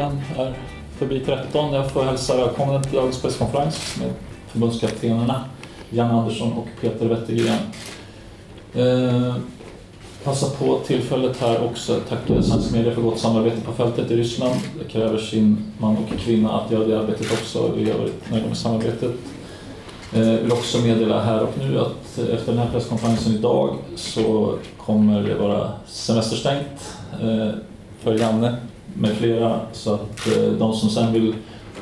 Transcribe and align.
klockan 0.00 0.20
är 0.36 0.54
förbi 0.98 1.20
13. 1.20 1.72
Jag 1.72 1.90
får 1.90 2.02
hälsa 2.02 2.36
välkommen 2.36 2.82
till 2.82 2.92
dagens 2.92 3.22
presskonferens 3.22 3.96
med 4.00 4.12
förbundskaptenerna 4.48 5.44
Jan 5.90 6.10
Andersson 6.10 6.52
och 6.52 6.66
Peter 6.80 7.06
Wettergren. 7.06 7.58
Eh, 8.74 9.34
passa 10.24 10.50
på 10.50 10.78
tillfället 10.78 11.40
här 11.40 11.64
också 11.64 11.96
att 11.96 12.08
tacka 12.08 12.42
svensk 12.42 12.72
media 12.72 12.94
för 12.94 13.02
gott 13.02 13.18
samarbete 13.18 13.60
på 13.60 13.72
fältet 13.72 14.10
i 14.10 14.16
Ryssland. 14.16 14.54
Det 14.78 14.84
kräver 14.84 15.18
sin 15.18 15.72
man 15.78 15.96
och 15.96 16.18
kvinna 16.18 16.52
att 16.52 16.70
göra 16.70 16.86
det 16.86 17.00
arbetet 17.00 17.32
också. 17.32 17.72
Vi 17.76 17.90
har 17.90 17.98
varit 17.98 18.30
nöjda 18.30 18.46
med 18.46 18.56
samarbetet. 18.56 19.12
Jag 20.12 20.22
vill 20.22 20.52
också 20.52 20.78
meddela 20.78 21.22
här 21.22 21.42
och 21.42 21.58
nu 21.58 21.80
att 21.80 22.18
efter 22.18 22.52
den 22.52 22.58
här 22.58 22.70
presskonferensen 22.72 23.34
idag 23.34 23.76
så 23.96 24.54
kommer 24.78 25.22
det 25.22 25.34
vara 25.34 25.72
semesterstängt 25.86 26.96
eh, 27.22 27.50
för 28.02 28.18
Janne 28.18 28.56
med 28.94 29.16
flera 29.16 29.60
så 29.72 29.94
att 29.94 30.36
eh, 30.36 30.42
de 30.42 30.74
som 30.74 30.90
sen 30.90 31.12
vill 31.12 31.34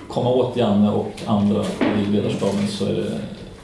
komma 0.09 0.31
åt 0.31 0.57
Janne 0.57 0.91
och 0.91 1.23
andra 1.27 1.65
i 1.99 2.11
ledarstaben 2.13 2.69
så 2.69 2.87
är 2.87 2.95
det 2.95 3.21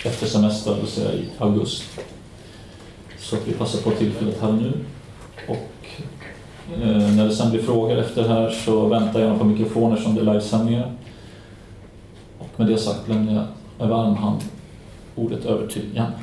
efter 0.09 0.27
semester, 0.27 0.75
det 0.75 0.80
vill 0.80 0.91
säga 0.91 1.12
i 1.12 1.29
augusti. 1.39 2.01
Så 3.19 3.37
att 3.37 3.48
vi 3.48 3.53
passar 3.53 3.91
på 3.91 3.91
tillfället 3.91 4.41
här 4.41 4.48
och 4.48 4.55
nu. 4.55 4.73
Och 5.48 5.87
eh, 6.83 7.15
när 7.15 7.25
det 7.25 7.34
sen 7.34 7.51
blir 7.51 7.62
frågor 7.62 7.98
efter 7.98 8.23
det 8.23 8.29
här 8.29 8.51
så 8.51 8.87
väntar 8.87 9.20
jag 9.20 9.39
på 9.39 9.45
mikrofoner 9.45 9.97
som 9.97 10.15
det 10.15 10.20
är 10.20 10.25
livesändningar. 10.25 10.92
Och 12.39 12.48
med 12.56 12.67
det 12.67 12.79
sagt 12.79 13.09
lämnar 13.09 13.34
jag 13.34 13.45
med 13.79 13.89
varm 13.89 14.17
hand 14.17 14.41
ordet 15.15 15.45
över 15.45 15.67
till 15.67 15.91
Janne. 15.95 16.19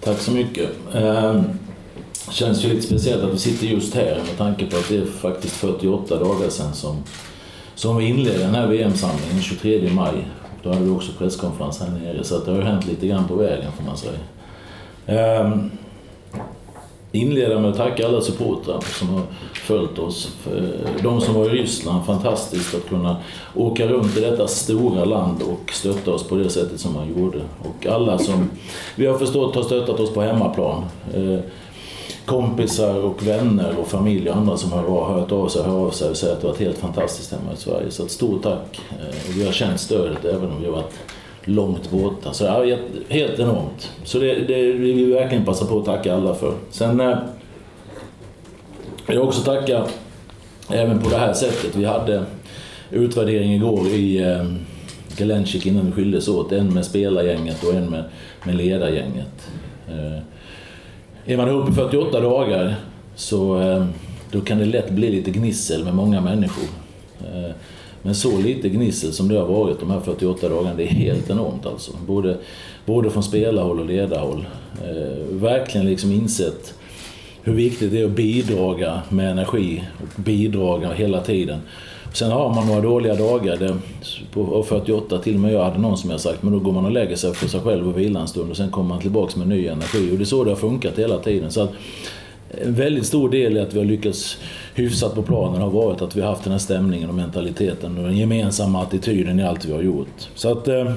Tack 0.00 0.18
så 0.18 0.30
mycket. 0.30 0.70
Ehm, 0.94 1.44
känns 2.30 2.64
ju 2.64 2.68
lite 2.68 2.86
speciellt 2.86 3.24
att 3.24 3.34
vi 3.34 3.38
sitter 3.38 3.66
just 3.66 3.94
här 3.94 4.22
med 4.26 4.38
tanke 4.38 4.66
på 4.66 4.76
att 4.76 4.88
det 4.88 4.96
är 4.96 5.04
faktiskt 5.04 5.54
48 5.54 6.18
dagar 6.18 6.48
sedan 6.48 6.74
som, 6.74 6.96
som 7.74 7.96
vi 7.96 8.04
inledde 8.04 8.38
den 8.38 8.54
här 8.54 8.66
VM-samlingen, 8.66 9.42
23 9.42 9.90
maj. 9.90 10.28
Då 10.62 10.72
hade 10.72 10.84
vi 10.84 10.90
också 10.90 11.12
presskonferens 11.18 11.80
här 11.80 11.90
nere, 11.90 12.24
så 12.24 12.36
att 12.36 12.44
det 12.44 12.52
har 12.52 12.62
hänt 12.62 12.86
lite 12.86 13.06
grann 13.06 13.28
på 13.28 13.34
vägen 13.34 13.72
får 13.72 13.84
man 13.84 13.96
säga. 13.96 14.18
Um, 15.42 15.70
inleda 17.12 17.60
med 17.60 17.70
att 17.70 17.76
tacka 17.76 18.06
alla 18.06 18.20
supportrar 18.20 18.80
som 18.80 19.08
har 19.08 19.22
följt 19.54 19.98
oss. 19.98 20.36
Eh, 20.46 21.02
de 21.02 21.20
som 21.20 21.34
var 21.34 21.46
i 21.46 21.48
Ryssland, 21.48 22.06
fantastiskt 22.06 22.74
att 22.74 22.88
kunna 22.88 23.16
åka 23.54 23.86
runt 23.86 24.16
i 24.16 24.20
detta 24.20 24.48
stora 24.48 25.04
land 25.04 25.42
och 25.42 25.72
stötta 25.72 26.10
oss 26.10 26.28
på 26.28 26.34
det 26.34 26.50
sättet 26.50 26.80
som 26.80 26.94
man 26.94 27.08
gjorde. 27.08 27.38
Och 27.38 27.86
alla 27.86 28.18
som 28.18 28.50
vi 28.96 29.06
har 29.06 29.18
förstått 29.18 29.54
har 29.54 29.62
stöttat 29.62 30.00
oss 30.00 30.14
på 30.14 30.22
hemmaplan. 30.22 30.84
Eh, 31.14 31.40
Kompisar 32.28 33.04
och 33.04 33.26
vänner 33.26 33.76
och 33.78 33.86
familj 33.86 34.30
och 34.30 34.36
andra 34.36 34.56
som 34.56 34.72
har 34.72 35.12
hört 35.12 35.32
av 35.32 35.48
sig, 35.48 35.62
hör 35.62 35.86
av 35.86 35.90
sig 35.90 36.10
och 36.10 36.16
säger 36.16 36.34
att 36.34 36.40
det 36.40 36.46
har 36.46 36.52
varit 36.52 36.60
helt 36.60 36.78
fantastiskt 36.78 37.32
hemma 37.32 37.52
i 37.52 37.56
Sverige. 37.56 37.90
Så 37.90 38.04
ett 38.04 38.10
stort 38.10 38.42
tack. 38.42 38.80
Eh, 38.90 39.06
och 39.06 39.36
vi 39.36 39.44
har 39.44 39.52
känt 39.52 39.80
stödet 39.80 40.24
även 40.24 40.50
om 40.50 40.60
vi 40.60 40.66
har 40.66 40.72
varit 40.72 40.94
långt 41.44 41.90
borta. 41.90 42.32
Så 42.32 42.44
det 42.44 42.50
är 42.50 42.78
helt 43.08 43.38
enormt. 43.38 43.90
Så 44.04 44.18
det, 44.18 44.34
det 44.34 44.72
vill 44.72 44.96
vi 44.96 45.12
verkligen 45.12 45.44
passa 45.44 45.66
på 45.66 45.78
att 45.78 45.84
tacka 45.84 46.14
alla 46.14 46.34
för. 46.34 46.54
Sen 46.70 47.00
eh, 47.00 47.18
vill 49.06 49.16
jag 49.16 49.24
också 49.24 49.42
tacka 49.42 49.84
även 50.70 51.02
på 51.02 51.08
det 51.08 51.16
här 51.16 51.32
sättet. 51.32 51.76
Vi 51.76 51.84
hade 51.84 52.24
utvärdering 52.90 53.54
igår 53.54 53.86
i 53.86 54.18
eh, 54.22 55.66
innan 55.66 55.86
vi 55.86 55.92
skildes 55.92 56.28
åt. 56.28 56.52
En 56.52 56.74
med 56.74 56.84
spelargänget 56.84 57.64
och 57.64 57.74
en 57.74 57.90
med, 57.90 58.04
med 58.44 58.56
ledargänget. 58.56 59.50
Eh, 59.88 60.22
är 61.26 61.36
man 61.36 61.48
uppe 61.48 61.70
i 61.70 61.74
48 61.74 62.20
dagar 62.20 62.74
så 63.14 63.60
eh, 63.60 63.86
då 64.32 64.40
kan 64.40 64.58
det 64.58 64.64
lätt 64.64 64.90
bli 64.90 65.10
lite 65.10 65.30
gnissel 65.30 65.84
med 65.84 65.94
många 65.94 66.20
människor. 66.20 66.68
Eh, 67.20 67.50
men 68.02 68.14
så 68.14 68.38
lite 68.38 68.68
gnissel 68.68 69.12
som 69.12 69.28
det 69.28 69.38
har 69.38 69.46
varit 69.46 69.80
de 69.80 69.90
här 69.90 70.00
48 70.00 70.48
dagarna, 70.48 70.74
det 70.74 70.82
är 70.82 70.86
helt 70.86 71.30
enormt 71.30 71.66
alltså. 71.66 71.92
Både, 72.06 72.36
både 72.86 73.10
från 73.10 73.22
spelarhåll 73.22 73.80
och 73.80 73.86
ledarhåll. 73.86 74.46
Eh, 74.84 75.36
verkligen 75.36 75.86
liksom 75.86 76.12
insett 76.12 76.74
hur 77.42 77.52
viktigt 77.52 77.92
det 77.92 78.00
är 78.00 78.04
att 78.04 78.10
bidraga 78.10 79.02
med 79.08 79.30
energi 79.30 79.82
och 79.96 80.22
bidraga 80.22 80.92
hela 80.92 81.20
tiden. 81.20 81.58
Sen 82.12 82.30
har 82.30 82.54
man 82.54 82.66
några 82.66 82.80
dåliga 82.80 83.14
dagar, 83.14 83.56
det, 83.56 83.76
på 84.32 84.62
48 84.62 85.18
till 85.18 85.34
och 85.34 85.40
med 85.40 85.52
jag 85.52 85.64
hade 85.64 85.78
någon 85.78 85.96
som 85.96 86.10
jag 86.10 86.20
sagt, 86.20 86.42
men 86.42 86.52
då 86.52 86.58
går 86.58 86.72
man 86.72 86.84
och 86.84 86.90
lägger 86.90 87.16
sig 87.16 87.34
för 87.34 87.48
sig 87.48 87.60
själv 87.60 87.88
och 87.88 87.98
vilar 87.98 88.20
en 88.20 88.28
stund 88.28 88.50
och 88.50 88.56
sen 88.56 88.70
kommer 88.70 88.88
man 88.88 89.00
tillbaks 89.00 89.36
med 89.36 89.48
ny 89.48 89.66
energi. 89.66 90.12
Och 90.12 90.16
det 90.16 90.22
är 90.22 90.26
så 90.26 90.44
det 90.44 90.50
har 90.50 90.56
funkat 90.56 90.98
hela 90.98 91.18
tiden. 91.18 91.50
Så 91.50 91.62
att, 91.62 91.70
en 92.50 92.74
väldigt 92.74 93.06
stor 93.06 93.28
del 93.30 93.56
i 93.56 93.60
att 93.60 93.74
vi 93.74 93.78
har 93.78 93.86
lyckats 93.86 94.38
hyfsat 94.74 95.14
på 95.14 95.22
planen 95.22 95.62
har 95.62 95.70
varit 95.70 96.02
att 96.02 96.16
vi 96.16 96.20
har 96.20 96.28
haft 96.28 96.44
den 96.44 96.52
här 96.52 96.58
stämningen 96.58 97.08
och 97.08 97.14
mentaliteten 97.14 97.98
och 97.98 98.04
den 98.04 98.16
gemensamma 98.16 98.82
attityden 98.82 99.40
i 99.40 99.44
allt 99.44 99.64
vi 99.64 99.72
har 99.72 99.82
gjort. 99.82 100.28
Så 100.34 100.52
att, 100.52 100.68
eh, 100.68 100.92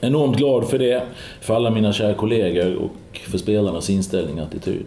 enormt 0.00 0.36
glad 0.36 0.68
för 0.68 0.78
det, 0.78 1.02
för 1.40 1.54
alla 1.54 1.70
mina 1.70 1.92
kära 1.92 2.14
kollegor 2.14 2.74
och 2.74 3.18
för 3.18 3.38
spelarnas 3.38 3.90
inställning 3.90 4.40
och 4.40 4.46
attityd. 4.46 4.86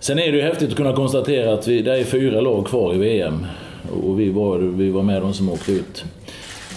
Sen 0.00 0.18
är 0.18 0.32
det 0.32 0.38
ju 0.38 0.42
häftigt 0.42 0.70
att 0.70 0.76
kunna 0.76 0.92
konstatera 0.92 1.54
att 1.54 1.68
vi, 1.68 1.82
det 1.82 1.98
är 1.98 2.04
fyra 2.04 2.40
lag 2.40 2.66
kvar 2.66 2.94
i 2.94 2.98
VM 2.98 3.46
och 3.88 4.20
vi 4.20 4.30
var, 4.30 4.58
vi 4.58 4.90
var 4.90 5.02
med 5.02 5.22
de 5.22 5.34
som 5.34 5.48
åkte 5.48 5.72
ut 5.72 6.04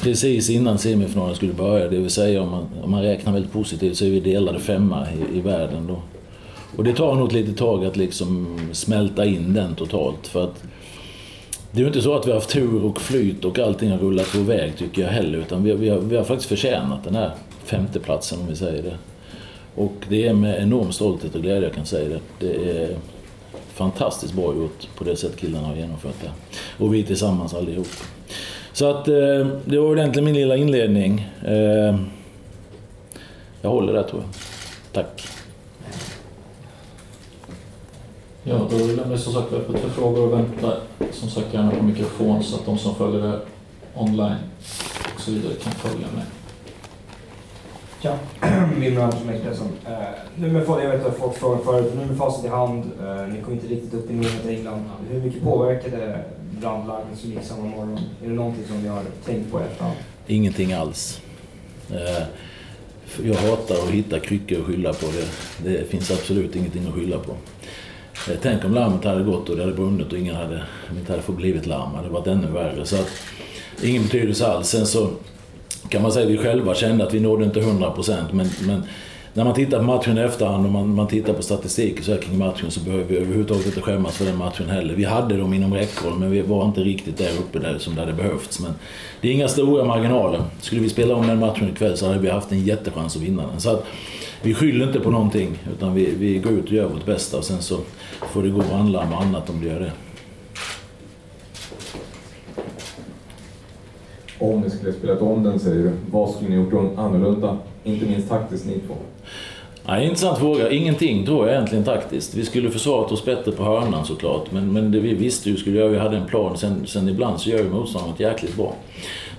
precis 0.01 0.49
innan 0.49 0.77
semifinalen 0.77 1.35
skulle 1.35 1.53
börja. 1.53 1.87
Det 1.87 1.97
vill 1.97 2.09
säga 2.09 2.41
om 2.41 2.49
man, 2.49 2.67
om 2.83 2.91
man 2.91 3.01
räknar 3.01 3.33
väldigt 3.33 3.51
positivt 3.51 3.97
så 3.97 4.05
är 4.05 4.09
vi 4.09 4.19
delade 4.19 4.59
femma 4.59 5.07
i, 5.11 5.37
i 5.37 5.41
världen 5.41 5.87
då. 5.87 6.01
Och 6.77 6.83
det 6.83 6.93
tar 6.93 7.15
nog 7.15 7.27
ett 7.27 7.33
litet 7.33 7.57
tag 7.57 7.85
att 7.85 7.97
liksom 7.97 8.59
smälta 8.71 9.25
in 9.25 9.53
den 9.53 9.75
totalt. 9.75 10.27
För 10.27 10.43
att 10.43 10.63
det 11.71 11.79
är 11.79 11.81
ju 11.81 11.87
inte 11.87 12.01
så 12.01 12.15
att 12.15 12.27
vi 12.27 12.31
har 12.31 12.37
haft 12.37 12.49
tur 12.49 12.85
och 12.85 13.01
flyt 13.01 13.45
och 13.45 13.59
allting 13.59 13.91
har 13.91 13.97
rullat 13.97 14.31
på 14.31 14.39
väg 14.39 14.77
tycker 14.77 15.01
jag 15.01 15.09
heller. 15.09 15.37
Utan 15.37 15.63
vi 15.63 15.71
har, 15.71 15.77
vi 15.77 15.89
har, 15.89 15.99
vi 15.99 16.17
har 16.17 16.23
faktiskt 16.23 16.49
förtjänat 16.49 17.03
den 17.03 17.15
här 17.15 17.31
femteplatsen 17.63 18.39
om 18.39 18.47
vi 18.47 18.55
säger 18.55 18.83
det. 18.83 18.97
Och 19.75 19.93
det 20.09 20.27
är 20.27 20.33
med 20.33 20.61
enorm 20.61 20.91
stolthet 20.91 21.35
och 21.35 21.41
glädje 21.41 21.63
jag 21.63 21.73
kan 21.73 21.85
säga 21.85 22.09
det. 22.09 22.19
Det 22.39 22.71
är 22.71 22.97
fantastiskt 23.79 24.33
bra 24.33 24.55
gjort 24.55 24.87
på 24.97 25.03
det 25.03 25.15
sätt 25.15 25.37
killarna 25.37 25.67
har 25.67 25.75
genomfört 25.75 26.15
det. 26.21 26.31
Och 26.83 26.93
vi 26.93 27.03
tillsammans 27.03 27.53
allihop. 27.53 27.87
Så 28.73 28.89
att 28.89 29.07
eh, 29.07 29.47
det 29.65 29.79
var 29.79 29.97
egentligen 29.97 30.25
min 30.25 30.35
lilla 30.35 30.55
inledning. 30.55 31.27
Eh, 31.45 31.99
jag 33.61 33.69
håller 33.69 33.93
där 33.93 34.03
tror 34.03 34.21
jag. 34.21 34.31
Tack. 34.91 35.27
Ja, 38.43 38.67
då 38.69 38.77
lämnar 38.77 39.05
vi 39.05 39.17
som 39.17 39.33
sagt 39.33 39.53
öppet 39.53 39.81
för 39.81 39.89
frågor 39.89 40.25
och 40.25 40.33
väntar 40.33 40.77
som 41.11 41.29
sagt 41.29 41.53
gärna 41.53 41.71
på 41.71 41.83
mikrofon 41.83 42.43
så 42.43 42.55
att 42.55 42.65
de 42.65 42.77
som 42.77 42.95
följer 42.95 43.21
det 43.21 43.39
online 43.95 44.35
och 45.15 45.21
så 45.21 45.31
vidare 45.31 45.53
kan 45.53 45.71
följa 45.71 46.07
med. 46.15 46.38
Ja, 48.01 48.17
Wilmer 48.77 49.01
Andersson 49.01 49.29
Expressen. 49.29 49.67
Eh, 49.85 49.93
nu 50.35 50.51
med, 50.51 50.63
jag 50.67 50.89
vet 50.89 51.05
att 51.05 51.17
fått 51.17 51.37
frågan 51.37 51.63
förut, 51.63 51.93
nu 51.95 52.05
med 52.05 52.17
facit 52.17 52.45
i 52.45 52.47
hand, 52.47 52.91
eh, 53.01 53.27
ni 53.33 53.41
kom 53.41 53.53
inte 53.53 53.67
riktigt 53.67 53.93
upp 53.93 54.11
i 54.11 54.13
mot 54.13 54.45
England. 54.47 54.85
Hur 55.09 55.21
mycket 55.21 55.43
påverkade 55.43 56.23
brandlarmet 56.59 57.17
som 57.17 57.29
gick 57.29 57.43
samma 57.43 57.65
morgon? 57.65 57.99
Är 58.23 58.27
det 58.27 58.33
någonting 58.33 58.63
som 58.67 58.81
ni 58.81 58.87
har 58.87 59.03
tänkt 59.25 59.51
på 59.51 59.59
i 59.59 59.63
efterhand? 59.63 59.95
Ingenting 60.27 60.73
alls. 60.73 61.21
Eh, 61.91 62.23
jag 63.23 63.35
hatar 63.35 63.75
att 63.75 63.89
hitta 63.89 64.19
kryckor 64.19 64.59
och 64.59 64.65
skylla 64.65 64.93
på. 64.93 65.05
Det, 65.05 65.69
det 65.69 65.85
finns 65.85 66.11
absolut 66.11 66.55
ingenting 66.55 66.87
att 66.87 66.93
skylla 66.93 67.17
på. 67.17 67.31
Eh, 68.31 68.37
tänk 68.41 68.65
om 68.65 68.73
larmet 68.73 69.03
hade 69.03 69.23
gått 69.23 69.49
och 69.49 69.55
det 69.55 69.61
hade 69.61 69.75
brunnit 69.75 70.13
och 70.13 70.19
ingen 70.19 70.35
hade, 70.35 70.63
inte 70.99 71.11
hade 71.11 71.23
fått 71.23 71.37
blivit 71.37 71.65
larm. 71.65 71.91
Det 71.91 71.97
hade 71.97 72.09
varit 72.09 72.27
ännu 72.27 72.47
värre. 72.47 72.85
Så 72.85 72.95
att, 72.95 73.11
ingen 73.83 74.03
betydelse 74.03 74.47
alls. 74.47 74.67
Sen 74.67 74.85
så 74.85 75.09
kan 75.89 76.01
man 76.01 76.11
säga 76.11 76.25
vi 76.25 76.37
själva 76.37 76.75
kände 76.75 77.03
att 77.03 77.13
vi 77.13 77.19
nådde 77.19 77.45
inte 77.45 77.59
100% 77.59 78.15
Men, 78.31 78.49
men, 78.67 78.83
när 79.33 79.43
man 79.43 79.53
tittar 79.53 79.77
på 79.77 79.83
matchen 79.83 80.17
i 80.17 80.21
efterhand 80.21 80.65
och 80.65 80.71
man, 80.71 80.95
man 80.95 81.07
tittar 81.07 81.33
på 81.33 81.41
statistiken 81.41 82.03
så 82.03 82.11
här 82.11 82.21
kring 82.21 82.37
matchen 82.37 82.71
så 82.71 82.79
behöver 82.79 83.03
vi 83.03 83.17
överhuvudtaget 83.17 83.65
inte 83.65 83.81
skämmas 83.81 84.17
för 84.17 84.25
den 84.25 84.37
matchen 84.37 84.69
heller. 84.69 84.93
Vi 84.93 85.03
hade 85.03 85.37
dem 85.37 85.53
inom 85.53 85.73
räckhåll 85.73 86.19
men 86.19 86.31
vi 86.31 86.41
var 86.41 86.65
inte 86.65 86.81
riktigt 86.81 87.17
där 87.17 87.31
uppe 87.39 87.59
där 87.59 87.77
som 87.77 87.95
det 87.95 88.01
hade 88.01 88.13
behövts. 88.13 88.59
Men 88.59 88.71
det 89.21 89.29
är 89.29 89.33
inga 89.33 89.47
stora 89.47 89.85
marginaler. 89.85 90.41
Skulle 90.61 90.81
vi 90.81 90.89
spela 90.89 91.15
om 91.15 91.27
den 91.27 91.39
matchen 91.39 91.69
ikväll 91.69 91.97
så 91.97 92.07
hade 92.07 92.19
vi 92.19 92.29
haft 92.29 92.51
en 92.51 92.65
jättechans 92.65 93.15
att 93.15 93.21
vinna 93.21 93.47
den. 93.47 93.59
Så 93.59 93.69
att, 93.69 93.85
vi 94.41 94.53
skyller 94.53 94.87
inte 94.87 94.99
på 94.99 95.11
någonting 95.11 95.57
utan 95.75 95.93
vi, 95.93 96.15
vi 96.15 96.37
går 96.37 96.53
ut 96.53 96.65
och 96.65 96.71
gör 96.71 96.87
vårt 96.87 97.05
bästa 97.05 97.37
och 97.37 97.43
sen 97.43 97.61
så 97.61 97.77
får 98.31 98.43
det 98.43 98.49
gå 98.49 98.61
att 98.61 98.71
handla 98.71 99.05
med 99.05 99.19
annat 99.19 99.49
om 99.49 99.61
det 99.61 99.67
gör 99.67 99.79
det. 99.79 99.91
Om 104.39 104.61
ni 104.61 104.69
skulle 104.69 104.93
spelat 104.93 105.21
om 105.21 105.43
den 105.43 105.59
säger 105.59 105.83
du, 105.83 105.91
vad 106.11 106.29
skulle 106.29 106.49
ni 106.49 106.55
gjort 106.55 106.73
annorlunda? 106.97 107.57
Inte 107.83 108.05
minst 108.05 108.29
taktiskt 108.29 108.65
ni 108.65 108.73
två. 108.87 108.93
Ja, 109.85 110.01
intressant 110.01 110.37
fråga. 110.37 110.71
Ingenting 110.71 111.25
tror 111.25 111.45
jag 111.45 111.55
egentligen 111.55 111.83
taktiskt. 111.83 112.35
Vi 112.35 112.45
skulle 112.45 112.69
försvarat 112.69 113.11
oss 113.11 113.25
bättre 113.25 113.51
på 113.51 113.63
hörnan 113.63 114.05
såklart. 114.05 114.51
Men, 114.51 114.73
men 114.73 114.91
det 114.91 114.99
vi 114.99 115.13
visste 115.13 115.49
ju 115.49 115.57
skulle 115.57 115.77
göra, 115.79 115.89
vi 115.89 115.97
hade 115.97 116.17
en 116.17 116.27
plan. 116.27 116.57
Sen, 116.57 116.87
sen 116.87 117.09
ibland 117.09 117.39
så 117.39 117.49
gör 117.49 117.57
ju 117.57 117.69
motståndaren 117.69 118.15
jäkligt 118.17 118.55
bra. 118.55 118.73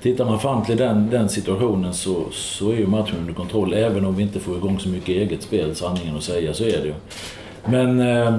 Tittar 0.03 0.25
man 0.25 0.41
fram 0.41 0.65
till 0.65 0.77
den, 0.77 1.11
den 1.11 1.29
situationen 1.29 1.95
så, 1.95 2.25
så 2.33 2.71
är 2.71 2.77
ju 2.77 2.87
matchen 2.87 3.17
under 3.21 3.33
kontroll. 3.33 3.75
Även 3.75 4.05
om 4.05 4.17
vi 4.17 4.23
inte 4.23 4.41
får 4.41 4.57
igång 4.57 4.79
så 4.79 4.89
mycket 4.89 5.09
eget 5.09 5.43
spel, 5.43 5.75
sanningen 5.75 6.17
att 6.17 6.23
säga, 6.23 6.55
så 6.55 6.65
är 6.65 6.79
det 6.79 6.87
ju. 6.87 6.95
Men 7.65 8.01
eh, 8.01 8.39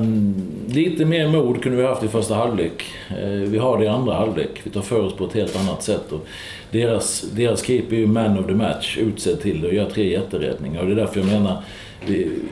lite 0.75 1.05
mer 1.05 1.27
mod 1.27 1.63
kunde 1.63 1.77
vi 1.77 1.87
haft 1.87 2.03
i 2.03 2.07
första 2.07 2.35
halvlek. 2.35 2.83
Eh, 3.09 3.27
vi 3.27 3.57
har 3.57 3.77
det 3.77 3.85
i 3.85 3.87
andra 3.87 4.13
halvlek. 4.13 4.49
Vi 4.63 4.69
tar 4.69 4.81
för 4.81 5.05
oss 5.05 5.13
på 5.13 5.25
ett 5.25 5.33
helt 5.33 5.59
annat 5.59 5.83
sätt. 5.83 6.11
Och 6.11 6.27
deras, 6.71 7.21
deras 7.21 7.65
keeper 7.65 7.95
är 7.95 7.99
ju 7.99 8.07
man 8.07 8.39
of 8.39 8.45
the 8.45 8.53
match, 8.53 8.97
utsedd 8.97 9.41
till 9.41 9.61
det 9.61 9.67
och 9.67 9.73
gör 9.73 9.89
tre 9.89 10.11
jätteräddningar. 10.11 10.81
Och 10.81 10.85
det 10.85 10.93
är 10.93 10.95
därför 10.95 11.19
jag 11.19 11.29
menar, 11.29 11.63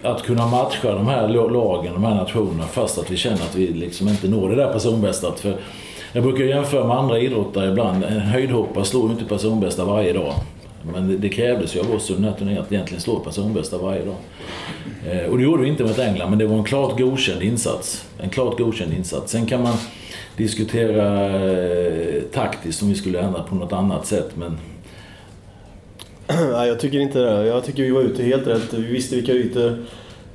att 0.02 0.24
kunna 0.24 0.48
matcha 0.48 0.96
de 0.96 1.08
här 1.08 1.28
lagen, 1.28 1.94
de 1.94 2.04
här 2.04 2.16
nationerna, 2.16 2.64
fast 2.64 2.98
att 2.98 3.12
vi 3.12 3.18
känner 3.18 3.36
att 3.38 3.56
vi 3.56 3.68
liksom 3.68 4.08
inte 4.08 4.28
når 4.28 4.50
det 4.50 4.56
där 4.56 4.74
personbästat. 4.74 5.40
För 5.40 5.56
jag 6.14 6.24
brukar 6.24 6.44
jämföra 6.44 6.88
med 6.88 6.98
andra 6.98 7.20
idrottare 7.20 7.70
ibland. 7.70 8.04
En 8.04 8.20
höjdhoppare 8.20 8.86
slår 8.86 9.06
ju 9.06 9.12
inte 9.12 9.26
personbästa 9.26 9.86
varje 9.86 10.14
dag. 10.14 10.34
Men 10.84 11.08
det, 11.08 11.18
det 11.18 11.30
krävdes 11.30 11.76
ju 11.76 11.80
av 11.80 11.92
oss 11.92 12.10
under 12.10 12.36
den 12.40 12.48
här 12.48 12.60
att 12.60 12.72
egentligen 12.72 13.02
slå 13.02 13.20
personbästa 13.20 13.78
varje 13.78 14.06
dag. 14.06 14.16
Eh, 15.08 15.30
och 15.30 15.38
det 15.38 15.44
gjorde 15.44 15.64
vi 15.64 15.70
inte 15.70 15.84
mot 15.84 16.00
England, 16.00 16.30
men 16.30 16.40
det 16.40 16.46
var 16.46 16.58
en 16.58 16.64
klart 16.64 17.00
godkänd 17.00 17.44
insats. 17.44 18.06
En 18.18 18.30
klart 18.30 18.58
godkänd 18.58 18.94
insats. 18.94 19.32
Sen 19.32 19.46
kan 19.46 19.64
man 19.64 19.76
diskutera 20.38 21.30
eh, 21.52 22.22
taktiskt 22.22 22.82
om 22.82 22.90
vi 22.90 22.96
skulle 22.96 23.20
ändra 23.20 23.44
på 23.44 23.56
något 23.56 23.74
annat 23.74 24.06
sätt, 24.06 24.30
men... 24.36 24.58
Nej, 26.52 26.68
jag 26.68 26.80
tycker 26.80 27.00
inte 27.00 27.20
det. 27.20 27.46
Jag 27.46 27.66
tycker 27.66 27.84
vi 27.84 27.92
var 27.92 28.02
ute 28.02 28.24
helt 28.24 28.48
rätt. 28.48 28.74
Vi 28.74 28.92
visste 28.92 29.16
vilka 29.16 29.32
ytor 29.32 29.86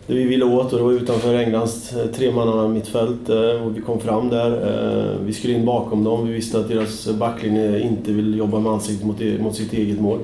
det 0.06 0.15
vi 0.15 0.25
ville 0.25 0.45
åt 0.45 0.73
och 0.73 0.79
det 0.79 0.85
var 0.85 0.93
utanför 0.93 1.35
Englands 1.35 1.93
eh, 1.93 2.06
tremanna 2.06 2.69
mittfält 2.69 3.29
eh, 3.29 3.67
och 3.67 3.77
vi 3.77 3.81
kom 3.81 4.01
fram 4.01 4.29
där. 4.29 4.51
Eh, 4.51 5.21
vi 5.27 5.33
skulle 5.33 5.55
in 5.55 5.65
bakom 5.65 6.05
dem. 6.05 6.27
Vi 6.27 6.33
visste 6.33 6.59
att 6.59 6.69
deras 6.69 7.09
backlinje 7.09 7.81
inte 7.81 8.12
vill 8.12 8.39
jobba 8.39 8.59
med 8.59 8.73
ansiktet 8.73 9.06
mot, 9.06 9.21
e-, 9.21 9.39
mot 9.41 9.56
sitt 9.56 9.73
eget 9.73 10.01
mål. 10.01 10.19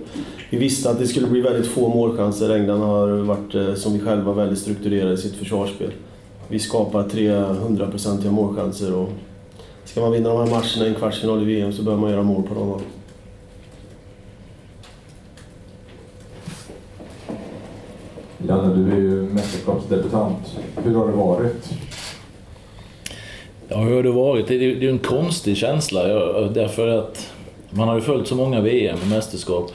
Vi 0.50 0.59
visste 0.59 0.91
att 0.91 0.99
det 0.99 1.06
skulle 1.06 1.27
bli 1.27 1.41
väldigt 1.41 1.67
få 1.67 1.88
målchanser. 1.88 2.50
England 2.50 2.81
har 2.81 3.09
varit, 3.09 3.55
eh, 3.55 3.75
som 3.75 3.93
vi 3.93 4.00
själva, 4.00 4.32
väldigt 4.32 4.59
strukturerade 4.59 5.15
i 5.15 5.17
sitt 5.17 5.35
försvarsspel. 5.35 5.91
Vi 6.49 6.59
skapar 6.59 7.03
300-procentiga 7.03 8.33
målchanser 8.33 8.94
och 8.94 9.09
ska 9.85 10.00
man 10.00 10.12
vinna 10.12 10.29
de 10.29 10.38
här 10.38 10.47
matcherna 10.47 10.85
i 10.85 10.88
en 10.88 10.94
kvartsfinal 10.94 11.43
i 11.43 11.44
VM 11.44 11.73
så 11.73 11.83
behöver 11.83 12.03
man 12.03 12.11
göra 12.11 12.23
mål 12.23 12.43
på 12.43 12.55
dem. 12.55 12.81
Janne, 18.50 18.75
du 18.75 18.93
är 18.93 18.97
ju 18.97 19.23
mästerskapsdebutant. 19.23 20.58
Hur 20.85 20.94
har 20.94 21.06
det 21.06 21.12
varit? 21.12 21.70
Ja, 23.69 23.76
hur 23.79 23.94
har 23.94 24.02
det 24.02 24.11
varit? 24.11 24.49
Det 24.49 24.55
är, 24.55 24.58
ju 24.58 24.91
en 24.91 24.99
konstig 24.99 25.56
känsla 25.56 26.02
därför 26.49 26.88
att 26.88 27.32
man 27.70 27.88
har 27.88 27.94
ju 27.94 28.00
följt 28.00 28.29
så 28.29 28.35
många 28.35 28.61
VM 28.61 28.99
och 29.02 29.08
mästerskap 29.08 29.70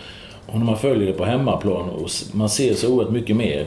och 0.45 0.59
när 0.59 0.65
man 0.65 0.77
följer 0.77 1.07
det 1.07 1.13
på 1.13 1.25
hemmaplan 1.25 1.89
och 1.89 2.09
man 2.33 2.49
ser 2.49 2.73
så 2.73 2.93
oerhört 2.93 3.13
mycket 3.13 3.35
mer. 3.35 3.65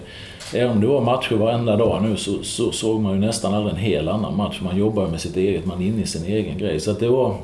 Även 0.54 0.70
om 0.70 0.80
det 0.80 0.86
var 0.86 1.00
matcher 1.00 1.34
varenda 1.34 1.76
dag 1.76 2.02
nu 2.02 2.16
så, 2.16 2.42
så 2.42 2.72
såg 2.72 3.00
man 3.00 3.12
ju 3.12 3.18
nästan 3.18 3.54
aldrig 3.54 3.74
en 3.74 3.80
hel 3.80 4.08
annan 4.08 4.36
match. 4.36 4.60
Man 4.62 4.78
jobbar 4.78 5.06
med 5.06 5.20
sitt 5.20 5.36
eget, 5.36 5.66
man 5.66 5.82
är 5.82 5.86
inne 5.86 6.02
i 6.02 6.06
sin 6.06 6.24
egen 6.24 6.58
grej. 6.58 6.80
Så 6.80 6.90
att 6.90 7.00
det 7.00 7.08
var... 7.08 7.34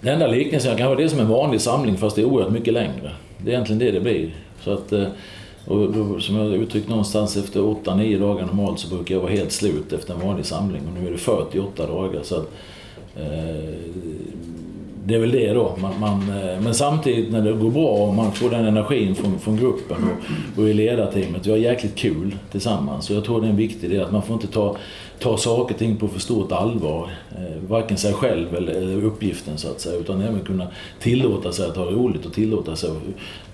Den 0.00 0.14
enda 0.14 0.26
liknelsen 0.26 0.70
jag 0.70 0.78
kan 0.78 0.88
ha 0.88 0.94
det 0.94 1.04
är 1.04 1.08
som 1.08 1.20
en 1.20 1.28
vanlig 1.28 1.60
samling 1.60 1.96
fast 1.96 2.16
det 2.16 2.22
är 2.22 2.26
oerhört 2.26 2.52
mycket 2.52 2.74
längre. 2.74 3.10
Det 3.38 3.50
är 3.50 3.54
egentligen 3.54 3.78
det 3.78 3.90
det 3.90 4.00
blir. 4.00 4.34
Så 4.60 4.72
att 4.72 4.92
eh, 4.92 5.06
och 5.70 5.92
då, 5.92 6.20
som 6.20 6.36
jag 6.36 6.54
uttryckt 6.54 6.88
någonstans 6.88 7.36
efter 7.36 7.60
8-9 7.60 8.18
dagar 8.20 8.46
normalt 8.46 8.78
så 8.78 8.88
brukar 8.88 9.14
jag 9.14 9.22
vara 9.22 9.32
helt 9.32 9.52
slut 9.52 9.92
efter 9.92 10.14
en 10.14 10.20
vanlig 10.20 10.46
samling. 10.46 10.82
Och 10.86 11.00
nu 11.00 11.08
är 11.08 11.12
det 11.12 11.18
48 11.18 11.86
dagar. 11.86 12.22
Så 12.22 12.36
att, 12.36 12.52
eh, 13.16 13.74
det 15.04 15.14
är 15.14 15.18
väl 15.18 15.30
det 15.30 15.52
då. 15.52 15.76
Man, 15.80 16.00
man, 16.00 16.20
eh, 16.20 16.60
men 16.60 16.74
samtidigt 16.74 17.32
när 17.32 17.42
det 17.42 17.52
går 17.52 17.70
bra 17.70 17.88
och 17.88 18.14
man 18.14 18.32
får 18.32 18.50
den 18.50 18.64
energin 18.64 19.14
från, 19.14 19.38
från 19.38 19.56
gruppen 19.56 19.96
och, 20.04 20.62
och 20.62 20.68
i 20.68 20.74
ledarteamet. 20.74 21.46
Vi 21.46 21.50
har 21.50 21.58
jäkligt 21.58 21.96
kul 21.96 22.36
tillsammans. 22.50 23.10
Och 23.10 23.16
jag 23.16 23.24
tror 23.24 23.40
det 23.40 23.46
är 23.46 23.50
en 23.50 23.56
viktig 23.56 23.90
del 23.90 24.04
att 24.04 24.12
man 24.12 24.22
får 24.22 24.34
inte 24.34 24.46
ta, 24.46 24.76
ta 25.20 25.36
saker 25.36 25.74
och 25.74 25.78
ting 25.78 25.96
på 25.96 26.08
för 26.08 26.20
stort 26.20 26.52
allvar. 26.52 27.10
Eh, 27.30 27.62
varken 27.68 27.96
sig 27.96 28.12
själv 28.12 28.54
eller 28.54 29.04
uppgiften 29.04 29.58
så 29.58 29.68
att 29.68 29.80
säga. 29.80 30.00
Utan 30.00 30.20
även 30.20 30.40
kunna 30.40 30.66
tillåta 31.00 31.52
sig 31.52 31.66
att 31.66 31.76
ha 31.76 31.84
roligt 31.84 32.26
och 32.26 32.32
tillåta 32.32 32.76
sig 32.76 32.90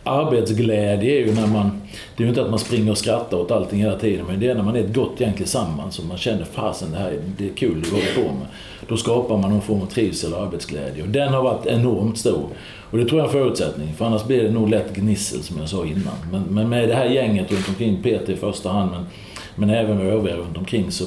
arbetsglädje 0.05 1.21
är 1.21 1.27
ju 1.27 1.35
när 1.35 1.47
man... 1.47 1.83
Det 2.17 2.23
är 2.23 2.25
ju 2.25 2.29
inte 2.29 2.43
att 2.43 2.51
man 2.51 2.59
springer 2.59 2.91
och 2.91 2.99
skrattar 2.99 3.37
åt 3.37 3.51
allting 3.51 3.81
hela 3.81 3.99
tiden, 3.99 4.27
men 4.27 4.41
det 4.41 4.49
är 4.49 4.55
när 4.55 4.63
man 4.63 4.77
är 4.77 4.81
ett 4.81 4.95
gott 4.95 5.21
gäng 5.21 5.33
tillsammans 5.33 5.99
och 5.99 6.05
man 6.05 6.19
känner 6.19 6.45
fasen 6.45 6.91
det 6.91 6.99
här 6.99 7.19
det 7.39 7.49
är 7.49 7.55
kul 7.55 7.83
det 7.83 7.89
vi 7.91 7.91
håller 7.91 8.29
på 8.29 8.35
med. 8.35 8.47
Då 8.89 8.97
skapar 8.97 9.37
man 9.39 9.51
någon 9.51 9.63
form 9.63 9.83
av 9.83 9.87
trivsel 9.87 10.33
och 10.33 10.43
arbetsglädje. 10.43 11.03
Och 11.03 11.09
den 11.09 11.35
har 11.35 11.43
varit 11.43 11.67
enormt 11.67 12.19
stor. 12.19 12.49
Och 12.91 12.99
det 12.99 13.05
tror 13.05 13.21
jag 13.21 13.25
är 13.25 13.39
en 13.39 13.45
förutsättning, 13.45 13.95
för 13.95 14.05
annars 14.05 14.25
blir 14.25 14.43
det 14.43 14.51
nog 14.51 14.69
lätt 14.69 14.95
gnissel 14.95 15.43
som 15.43 15.59
jag 15.59 15.69
sa 15.69 15.85
innan. 15.85 16.15
Men, 16.33 16.43
men 16.43 16.69
med 16.69 16.89
det 16.89 16.95
här 16.95 17.07
gänget 17.07 17.53
runt 17.53 17.69
omkring, 17.69 18.03
Peter 18.03 18.33
i 18.33 18.37
första 18.37 18.71
hand, 18.71 18.91
men, 18.91 19.07
men 19.55 19.71
även 19.71 19.97
med 19.97 20.07
övriga 20.07 20.37
runt 20.37 20.57
omkring 20.57 20.91
så, 20.91 21.05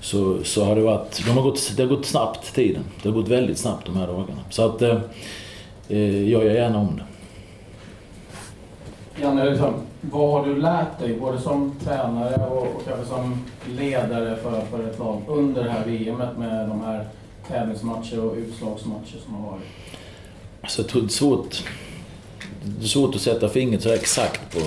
så, 0.00 0.44
så 0.44 0.64
har 0.64 0.76
det 0.76 0.82
varit... 0.82 1.22
De 1.26 1.30
har 1.30 1.42
gått, 1.42 1.72
det 1.76 1.82
har 1.82 1.88
gått 1.88 2.06
snabbt 2.06 2.54
tiden. 2.54 2.84
Det 3.02 3.08
har 3.08 3.16
gått 3.16 3.28
väldigt 3.28 3.58
snabbt 3.58 3.86
de 3.86 3.96
här 3.96 4.06
dagarna. 4.06 4.40
Så 4.50 4.66
att 4.66 4.82
eh, 4.82 4.98
eh 5.88 6.30
jag 6.30 6.44
gör 6.44 6.54
gärna 6.54 6.78
om 6.78 6.96
det. 6.96 7.04
Janne, 9.22 9.50
liksom, 9.50 9.74
vad 10.00 10.30
har 10.30 10.46
du 10.46 10.60
lärt 10.60 10.98
dig, 10.98 11.16
både 11.20 11.40
som 11.40 11.74
tränare 11.84 12.46
och, 12.46 12.62
och 12.62 12.82
kanske 12.88 13.06
som 13.06 13.44
ledare 13.76 14.36
för, 14.36 14.60
för 14.60 14.90
ett 14.90 14.98
lag 14.98 15.22
under 15.26 15.64
det 15.64 15.70
här 15.70 15.84
VMet 15.84 16.38
med 16.38 16.68
de 16.68 16.80
här 16.80 17.08
tävlingsmatcher 17.48 18.24
och 18.24 18.34
utslagsmatcher 18.36 19.18
som 19.24 19.34
har 19.34 19.50
varit? 19.50 19.64
Alltså, 20.62 20.82
jag 20.82 20.88
tror 20.88 21.02
det 21.02 21.06
är 21.06 21.08
svårt, 21.08 21.64
det 22.64 22.84
är 22.84 22.88
svårt 22.88 23.14
att 23.14 23.20
sätta 23.20 23.48
fingret 23.48 23.82
så 23.82 23.92
exakt 23.92 24.52
på. 24.52 24.60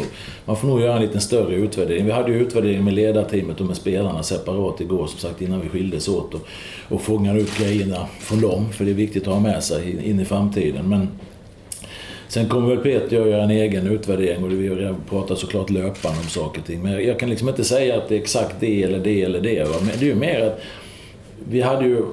Man 0.46 0.58
får 0.58 0.68
nog 0.68 0.82
göra 0.82 0.96
en 0.96 1.02
lite 1.02 1.20
större 1.20 1.56
utvärdering. 1.56 2.06
Vi 2.06 2.12
hade 2.12 2.32
ju 2.32 2.42
utvärdering 2.42 2.84
med 2.84 2.94
ledarteamet 2.94 3.60
och 3.60 3.66
med 3.66 3.76
spelarna 3.76 4.24
separat 4.24 4.82
igår 4.82 5.08
som 5.08 5.20
sagt 5.20 5.42
innan 5.42 5.62
vi 5.62 5.70
skildes 5.70 6.08
åt 6.08 6.34
och, 6.34 6.48
och 6.90 7.02
fångade 7.02 7.42
upp 7.42 7.58
grejerna 7.58 8.08
från 8.20 8.42
dem. 8.42 8.70
För 8.72 8.86
det 8.86 8.92
är 8.92 8.96
viktigt 8.96 9.28
att 9.28 9.34
ha 9.34 9.40
med 9.40 9.64
sig 9.64 10.10
in 10.10 10.20
i 10.20 10.26
framtiden. 10.26 10.90
Men 10.90 11.08
Sen 12.32 12.50
kommer 12.50 12.70
väl 12.70 12.78
Peter 12.78 13.22
att 13.22 13.28
göra 13.28 13.44
en 13.44 13.52
egen 13.52 13.88
utvärdering 13.88 14.44
och 14.44 14.52
vi 14.52 14.94
pratar 15.10 15.36
såklart 15.36 15.70
löpande 15.70 16.20
om 16.20 16.28
saker 16.28 16.62
och 16.62 16.68
ting. 16.68 16.82
Men 16.82 17.06
jag 17.06 17.20
kan 17.20 17.30
liksom 17.30 17.50
inte 17.50 17.64
säga 17.64 17.98
att 17.98 18.10
det 18.10 18.16
är 18.16 18.20
exakt 18.20 18.56
det 18.60 18.84
eller 18.84 19.00
det 19.00 19.22
eller 19.22 19.42
det. 19.42 19.64
Va? 19.64 19.76
Men 19.80 20.00
det 20.00 20.06
är 20.06 20.10
ju 20.10 20.16
mer 20.16 20.42
att 20.42 20.62
vi 21.50 21.62
hade 21.62 21.86
ju 21.86 22.06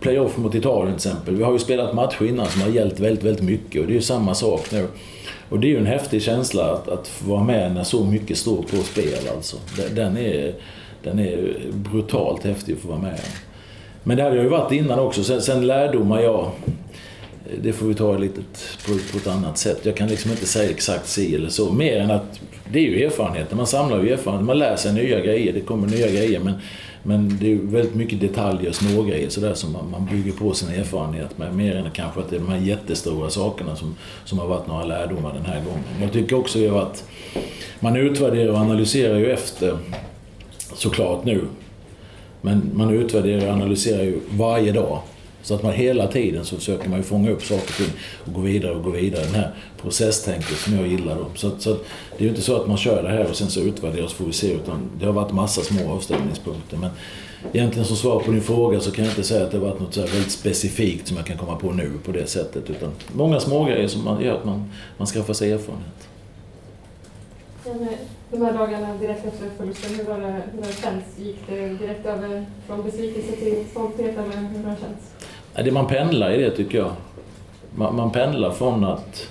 playoff 0.00 0.36
mot 0.36 0.54
Italien 0.54 0.98
till 0.98 1.08
exempel. 1.08 1.36
Vi 1.36 1.44
har 1.44 1.52
ju 1.52 1.58
spelat 1.58 1.94
matcher 1.94 2.24
innan 2.24 2.46
som 2.46 2.62
har 2.62 2.68
gällt 2.68 3.00
väldigt, 3.00 3.24
väldigt 3.24 3.44
mycket 3.44 3.80
och 3.80 3.86
det 3.86 3.92
är 3.92 3.94
ju 3.94 4.02
samma 4.02 4.34
sak 4.34 4.72
nu. 4.72 4.86
Och 5.48 5.60
det 5.60 5.66
är 5.66 5.68
ju 5.68 5.78
en 5.78 5.86
häftig 5.86 6.22
känsla 6.22 6.72
att, 6.72 6.88
att 6.88 7.08
få 7.08 7.30
vara 7.30 7.44
med 7.44 7.74
när 7.74 7.84
så 7.84 8.04
mycket 8.04 8.38
står 8.38 8.62
på 8.62 8.76
spel 8.76 9.28
alltså. 9.34 9.56
Den 9.94 10.16
är, 10.16 10.54
den 11.02 11.18
är 11.18 11.56
brutalt 11.72 12.44
häftig 12.44 12.72
att 12.72 12.78
få 12.78 12.88
vara 12.88 12.98
med 12.98 13.20
Men 14.02 14.16
det 14.16 14.22
hade 14.22 14.36
jag 14.36 14.44
ju 14.44 14.50
varit 14.50 14.72
innan 14.72 14.98
också. 14.98 15.24
Sen, 15.24 15.42
sen 15.42 15.66
lärdomar 15.66 16.20
jag 16.20 16.50
det 17.62 17.72
får 17.72 17.86
vi 17.86 17.94
ta 17.94 18.18
lite 18.18 18.40
på, 18.86 18.92
på 19.12 19.18
ett 19.18 19.26
annat 19.26 19.58
sätt. 19.58 19.80
Jag 19.82 19.96
kan 19.96 20.08
liksom 20.08 20.30
inte 20.30 20.46
säga 20.46 20.70
exakt 20.70 21.08
si 21.08 21.34
eller 21.34 21.48
så. 21.48 21.72
Mer 21.72 22.00
än 22.00 22.10
att 22.10 22.40
det 22.72 22.78
är 22.78 22.82
ju 22.82 23.04
erfarenheter. 23.04 23.56
Man 23.56 23.66
samlar 23.66 24.02
ju 24.02 24.12
erfarenheter. 24.12 24.46
Man 24.46 24.58
lär 24.58 24.76
sig 24.76 24.94
nya 24.94 25.20
grejer. 25.20 25.52
Det 25.52 25.60
kommer 25.60 25.88
nya 25.88 26.08
grejer. 26.08 26.40
Men, 26.40 26.54
men 27.02 27.38
det 27.40 27.52
är 27.52 27.56
väldigt 27.56 27.94
mycket 27.94 28.20
detaljer, 28.20 28.72
smågrejer 28.72 29.28
sådär 29.28 29.54
som 29.54 29.72
man, 29.72 29.90
man 29.90 30.06
bygger 30.06 30.32
på 30.32 30.54
sin 30.54 30.68
erfarenhet 30.68 31.38
med. 31.38 31.54
Mer 31.54 31.76
än 31.76 31.90
kanske 31.90 32.20
att 32.20 32.30
det 32.30 32.36
är 32.36 32.40
de 32.40 32.48
här 32.48 32.60
jättestora 32.60 33.30
sakerna 33.30 33.76
som, 33.76 33.96
som 34.24 34.38
har 34.38 34.46
varit 34.46 34.66
några 34.66 34.84
lärdomar 34.84 35.34
den 35.34 35.46
här 35.46 35.64
gången. 35.64 35.84
Jag 36.00 36.12
tycker 36.12 36.36
också 36.36 36.78
att 36.78 37.04
man 37.80 37.96
utvärderar 37.96 38.52
och 38.52 38.58
analyserar 38.58 39.18
ju 39.18 39.32
efter 39.32 39.78
såklart 40.74 41.24
nu. 41.24 41.44
Men 42.40 42.70
man 42.74 42.90
utvärderar 42.90 43.46
och 43.46 43.52
analyserar 43.52 44.02
ju 44.02 44.20
varje 44.30 44.72
dag. 44.72 45.00
Så 45.48 45.54
att 45.54 45.62
man 45.62 45.72
hela 45.72 46.06
tiden 46.06 46.44
så 46.44 46.56
försöker 46.56 46.88
man 46.88 46.98
ju 46.98 47.02
fånga 47.02 47.30
upp 47.30 47.42
saker 47.42 47.68
och 47.68 47.76
ting 47.76 47.90
och 48.26 48.32
gå 48.32 48.40
vidare 48.40 48.74
och 48.74 48.82
gå 48.82 48.90
vidare. 48.90 49.24
Den 49.24 49.34
här 49.34 49.54
processtänket 49.82 50.56
som 50.56 50.76
jag 50.76 50.86
gillar. 50.86 51.16
Då. 51.16 51.26
Så, 51.34 51.50
så 51.58 51.70
det 51.70 52.18
är 52.18 52.22
ju 52.22 52.28
inte 52.28 52.42
så 52.42 52.56
att 52.56 52.68
man 52.68 52.76
kör 52.76 53.02
det 53.02 53.08
här 53.08 53.30
och 53.30 53.36
sen 53.36 53.48
så 53.50 53.60
utvärderar 53.60 54.06
så 54.06 54.14
får 54.14 54.24
vi 54.24 54.32
se. 54.32 54.52
Utan 54.52 54.90
det 55.00 55.06
har 55.06 55.12
varit 55.12 55.32
massa 55.32 55.62
små 55.62 55.92
avstämningspunkter. 55.92 56.76
Men 56.76 56.90
egentligen 57.52 57.86
som 57.86 57.96
svar 57.96 58.20
på 58.20 58.30
din 58.30 58.42
fråga 58.42 58.80
så 58.80 58.90
kan 58.90 59.04
jag 59.04 59.12
inte 59.12 59.22
säga 59.22 59.44
att 59.44 59.50
det 59.50 59.58
har 59.58 59.66
varit 59.66 59.80
något 59.80 59.94
så 59.94 60.00
väldigt 60.00 60.32
specifikt 60.32 61.08
som 61.08 61.16
jag 61.16 61.26
kan 61.26 61.38
komma 61.38 61.56
på 61.56 61.72
nu 61.72 61.92
på 62.04 62.12
det 62.12 62.26
sättet. 62.26 62.70
Utan 62.70 62.90
många 63.12 63.40
små 63.40 63.64
grejer 63.64 63.88
som 63.88 64.04
man 64.04 64.22
gör 64.22 64.34
att 64.38 64.44
man, 64.44 64.72
man 64.98 65.06
skaffar 65.06 65.34
sig 65.34 65.52
erfarenhet. 65.52 66.08
De 68.30 68.42
här 68.42 68.52
dagarna 68.52 68.96
direkt 69.00 69.26
efter 69.26 69.50
förlusten, 69.56 69.94
hur 69.94 70.12
har 70.12 70.20
det, 70.20 70.42
hur 70.52 70.62
har 70.62 70.68
det 70.68 70.82
känts? 70.82 71.18
Gick 71.18 71.36
det 71.48 71.68
direkt 71.68 72.06
över 72.06 72.46
från 72.66 72.82
besvikelse 72.82 73.32
till 73.32 73.64
stolthet 73.70 74.18
eller 74.18 74.36
hur 74.36 74.64
har 74.64 74.70
det 74.70 74.80
känts? 74.80 75.27
Det 75.64 75.72
man 75.72 75.86
pendlar 75.86 76.30
i 76.30 76.42
det 76.42 76.50
tycker 76.50 76.78
jag. 76.78 76.90
Man, 77.74 77.96
man 77.96 78.10
pendlar 78.10 78.50
från 78.50 78.84
att, 78.84 79.28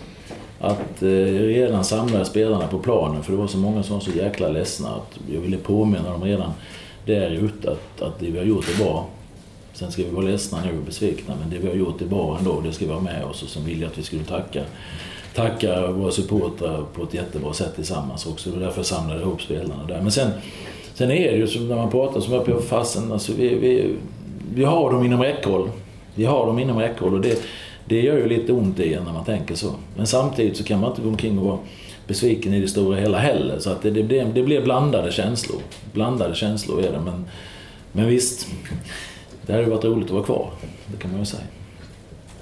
att 0.60 1.02
eh, 1.02 1.08
redan 1.08 1.84
samla 1.84 2.26
spelarna 2.26 2.68
på 2.68 2.80
planen, 2.80 3.24
för 3.24 3.32
det 3.32 3.38
var 3.38 3.48
så 3.48 3.58
många 3.58 3.84
som 3.84 3.94
var 3.94 4.02
så 4.02 4.12
jäkla 4.12 4.50
ledsna 4.50 4.90
att 4.90 5.20
jag 5.32 5.42
ville 5.42 5.58
påminna 5.58 6.12
dem 6.12 6.24
redan 6.24 6.52
där 7.06 7.30
ute 7.30 7.72
att, 7.72 8.02
att 8.02 8.20
det 8.20 8.26
vi 8.26 8.38
har 8.38 8.46
gjort 8.46 8.70
är 8.70 8.84
bra. 8.84 9.06
Sen 9.74 9.92
ska 9.92 10.04
vi 10.04 10.10
vara 10.10 10.26
ledsna 10.26 10.58
nu 10.66 10.78
och 10.78 10.86
besvikna, 10.86 11.34
men 11.40 11.50
det 11.50 11.58
vi 11.58 11.68
har 11.68 11.76
gjort 11.76 12.02
är 12.02 12.06
bra 12.06 12.38
ändå. 12.40 12.62
Det 12.62 12.72
ska 12.72 12.86
vi 12.86 12.92
ha 12.94 13.02
med 13.02 13.24
oss 13.24 13.44
och 13.44 13.50
sen 13.50 13.66
vill 13.66 13.82
jag 13.82 13.88
att 13.92 13.98
vi 13.98 14.04
skulle 14.04 14.24
tacka, 14.24 14.64
tacka 15.36 15.88
våra 15.88 16.12
supportrar 16.12 16.84
på 16.94 17.04
ett 17.04 17.14
jättebra 17.14 17.54
sätt 17.54 17.76
tillsammans 17.76 18.26
också. 18.26 18.50
Det 18.50 18.56
var 18.56 18.66
därför 18.66 18.80
jag 18.80 18.86
samlade 18.86 19.22
ihop 19.22 19.42
spelarna 19.42 19.86
där. 19.88 20.02
Men 20.02 20.12
sen 20.12 20.32
Sen 20.98 21.12
är 21.12 21.32
det 21.32 21.38
ju 21.38 21.48
som 21.48 21.68
när 21.68 21.76
man 21.76 21.92
pratar 21.92 22.20
som 22.20 22.34
jag 22.34 22.46
på 22.46 22.60
fasen, 22.60 23.12
alltså 23.12 23.34
vi, 23.38 23.56
vi, 23.56 23.96
vi 24.54 24.64
har 24.64 24.92
dem 24.92 25.06
inom 25.06 25.22
räckhåll. 25.24 25.70
Vi 26.18 26.26
har 26.26 26.46
dem 26.46 26.60
inom 26.60 26.80
räckhåll 26.80 27.14
och 27.14 27.22
det, 27.22 27.44
det 27.86 28.02
gör 28.02 28.18
ju 28.18 28.28
lite 28.28 28.54
ont 28.54 28.80
i 28.80 28.94
en 28.94 29.04
när 29.04 29.14
man 29.14 29.26
tänker 29.26 29.56
så. 29.56 29.74
Men 29.96 30.08
samtidigt 30.08 30.58
så 30.58 30.64
kan 30.64 30.80
man 30.80 30.90
inte 30.90 31.02
gå 31.02 31.10
omkring 31.10 31.40
och 31.40 31.46
vara 31.46 31.60
besviken 32.08 32.54
i 32.54 32.62
det 32.62 32.68
stora 32.68 32.98
hela 32.98 33.18
heller. 33.18 33.60
Så 33.60 33.70
att 33.70 33.82
det, 33.82 33.92
det, 33.92 34.04
blir, 34.04 34.26
det 34.26 34.44
blir 34.44 34.62
blandade 34.62 35.12
känslor. 35.12 35.62
Blandade 35.94 36.36
känslor 36.36 36.82
är 36.82 36.92
det. 36.92 37.00
Men, 37.00 37.26
men 37.92 38.08
visst, 38.08 38.48
det 39.46 39.54
hade 39.54 39.64
ju 39.64 39.70
varit 39.70 39.86
roligt 39.86 40.06
att 40.06 40.12
vara 40.12 40.24
kvar. 40.24 40.50
Det 40.88 40.98
kan 40.98 41.12
man 41.12 41.20
ju 41.20 41.26
säga. 41.26 41.44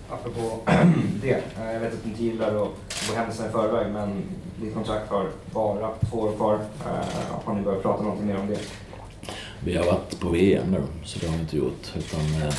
Apropå 0.10 0.60
det, 1.22 1.32
eh, 1.32 1.74
jag 1.74 1.80
vet 1.80 1.94
att 1.94 2.04
du 2.04 2.10
inte 2.10 2.24
gillar 2.24 2.48
att 2.48 2.70
gå 3.10 3.16
händelserna 3.16 3.50
i 3.50 3.52
förväg 3.52 3.92
men 3.94 4.24
ditt 4.62 4.74
kontrakt 4.74 5.10
har 5.10 5.30
bara 5.54 5.90
två 6.10 6.18
år 6.18 6.32
kvar. 6.32 6.60
Eh, 6.86 7.46
har 7.46 7.54
ni 7.54 7.62
börjat 7.62 7.82
prata 7.82 8.04
någonting 8.04 8.28
mer 8.28 8.40
om 8.40 8.48
det? 8.48 8.60
Vi 9.66 9.78
har 9.78 9.86
varit 9.86 10.20
på 10.20 10.30
VM 10.30 10.72
nu, 10.72 10.82
så 11.06 11.20
det 11.20 11.28
har 11.28 11.34
vi 11.34 11.42
inte 11.42 11.58
gjort. 11.58 11.92
Utan, 11.98 12.20
eh, 12.20 12.56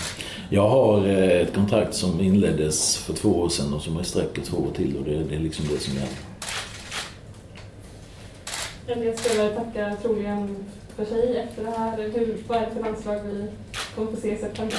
jag 0.51 0.69
har 0.69 1.07
eh, 1.07 1.41
ett 1.41 1.55
kontrakt 1.55 1.95
som 1.95 2.21
inleddes 2.21 2.97
för 2.97 3.13
två 3.13 3.29
år 3.29 3.49
sedan 3.49 3.75
och 3.75 3.83
som 3.83 4.05
sträcker 4.05 4.43
två 4.43 4.57
år 4.57 4.71
till 4.77 4.97
och 4.97 5.05
det, 5.05 5.25
det 5.25 5.35
är 5.35 5.41
liksom 5.41 5.65
det 5.69 5.79
som 5.79 5.95
gäller. 5.95 6.09
En 8.87 9.01
del 9.01 9.19
spelare 9.19 9.55
tackar 9.55 9.97
troligen 10.03 10.57
för 10.97 11.05
sig 11.05 11.37
efter 11.37 11.65
det 11.65 11.71
här. 11.71 11.97
Hur, 11.97 12.37
vad 12.49 12.59
är 12.59 12.67
det 12.67 12.75
för 12.75 12.81
landslag 12.81 13.21
vi 13.25 13.45
kommer 13.95 14.11
få 14.11 14.17
se 14.17 14.33
i 14.33 14.37
september? 14.37 14.79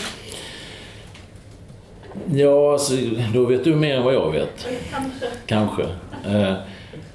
Ja, 2.32 2.74
alltså, 2.74 2.94
då 3.34 3.46
vet 3.46 3.64
du 3.64 3.76
mer 3.76 3.98
än 3.98 4.04
vad 4.04 4.14
jag 4.14 4.32
vet. 4.32 4.68
Kanske. 4.92 5.28
Kanske. 5.46 5.88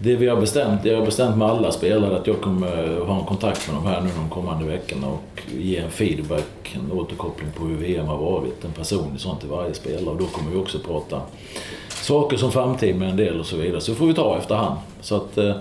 Det 0.04 0.16
vi 0.16 0.28
har 0.28 0.40
bestämt, 0.40 0.84
jag 0.84 0.98
har 0.98 1.04
bestämt 1.04 1.36
med 1.36 1.48
alla 1.48 1.72
spelare 1.72 2.16
att 2.16 2.26
jag 2.26 2.40
kommer 2.40 3.00
ha 3.00 3.18
en 3.18 3.26
kontakt 3.26 3.68
med 3.68 3.76
dem 3.76 3.86
här 3.86 4.00
nu 4.00 4.10
de 4.16 4.30
kommande 4.30 4.64
veckorna 4.64 5.08
och 5.08 5.42
ge 5.58 5.76
en 5.76 5.90
feedback, 5.90 6.74
en 6.74 6.92
återkoppling 6.92 7.50
på 7.56 7.64
hur 7.64 7.76
VM 7.76 8.06
har 8.06 8.16
varit. 8.16 8.64
En 8.64 8.72
personlig 8.72 9.20
sån 9.20 9.38
till 9.38 9.48
varje 9.48 9.74
spelare 9.74 10.10
och 10.10 10.16
då 10.16 10.26
kommer 10.26 10.50
vi 10.50 10.56
också 10.56 10.78
prata 10.78 11.20
saker 11.88 12.36
som 12.36 12.52
framtid 12.52 12.96
med 12.96 13.10
en 13.10 13.16
del 13.16 13.40
och 13.40 13.46
så 13.46 13.56
vidare. 13.56 13.80
Så 13.80 13.94
får 13.94 14.06
vi 14.06 14.14
ta 14.14 14.38
efterhand. 14.38 14.76
Så 15.00 15.16
att, 15.16 15.38
eh, 15.38 15.54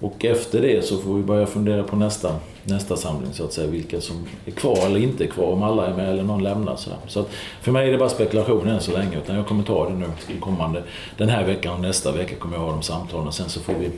och 0.00 0.24
efter 0.24 0.62
det 0.62 0.84
så 0.84 0.98
får 0.98 1.14
vi 1.14 1.22
börja 1.22 1.46
fundera 1.46 1.82
på 1.82 1.96
nästa, 1.96 2.36
nästa 2.64 2.96
samling 2.96 3.32
så 3.32 3.44
att 3.44 3.52
säga. 3.52 3.66
Vilka 3.66 4.00
som 4.00 4.26
är 4.46 4.50
kvar 4.50 4.86
eller 4.86 5.00
inte 5.00 5.24
är 5.24 5.28
kvar, 5.28 5.52
om 5.52 5.62
alla 5.62 5.86
är 5.86 5.94
med 5.94 6.10
eller 6.10 6.22
någon 6.22 6.42
lämnar. 6.42 6.76
Så, 6.76 6.90
så 7.06 7.20
att 7.20 7.28
för 7.60 7.72
mig 7.72 7.88
är 7.88 7.92
det 7.92 7.98
bara 7.98 8.08
spekulation 8.08 8.68
än 8.68 8.80
så 8.80 8.92
länge. 8.92 9.18
Utan 9.18 9.36
jag 9.36 9.46
kommer 9.46 9.64
ta 9.64 9.88
det 9.88 9.94
nu 9.94 10.06
i 10.36 10.40
kommande, 10.40 10.82
den 11.18 11.28
här 11.28 11.44
veckan 11.44 11.74
och 11.74 11.80
nästa 11.80 12.12
vecka 12.12 12.36
kommer 12.36 12.56
jag 12.56 12.62
ha 12.62 12.70
de 12.70 12.82
samtalen. 12.82 13.26
Och 13.26 13.34
sen 13.34 13.48
så 13.48 13.60
får 13.60 13.74
vi 13.74 13.90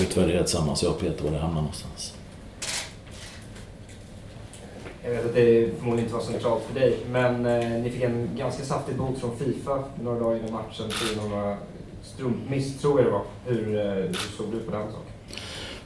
utvärdera 0.00 0.42
tillsammans, 0.42 0.82
jag 0.82 0.92
och 0.92 1.00
Peter, 1.00 1.24
var 1.24 1.30
det 1.30 1.38
hamnar 1.38 1.60
någonstans. 1.60 2.14
Jag 5.04 5.10
vet 5.10 5.24
att 5.24 5.34
det 5.34 5.70
förmodligen 5.78 6.04
inte 6.04 6.14
var 6.14 6.22
centralt 6.22 6.62
för 6.62 6.80
dig, 6.80 6.96
men 7.10 7.46
eh, 7.46 7.70
ni 7.70 7.90
fick 7.90 8.02
en 8.02 8.28
ganska 8.36 8.64
saftig 8.64 8.96
bot 8.96 9.18
från 9.18 9.36
Fifa 9.36 9.84
några 10.02 10.18
dagar 10.18 10.36
innan 10.36 10.52
matchen 10.52 10.90
för 10.90 11.28
några 11.28 11.56
strumpmiss, 12.02 12.80
tror 12.80 13.00
jag 13.00 13.06
det 13.06 13.12
var. 13.12 13.22
Hur, 13.46 13.80
eh, 13.80 13.94
hur 13.94 14.36
såg 14.36 14.46
du 14.52 14.60
på 14.60 14.70
den 14.70 14.82
saken? 14.82 15.11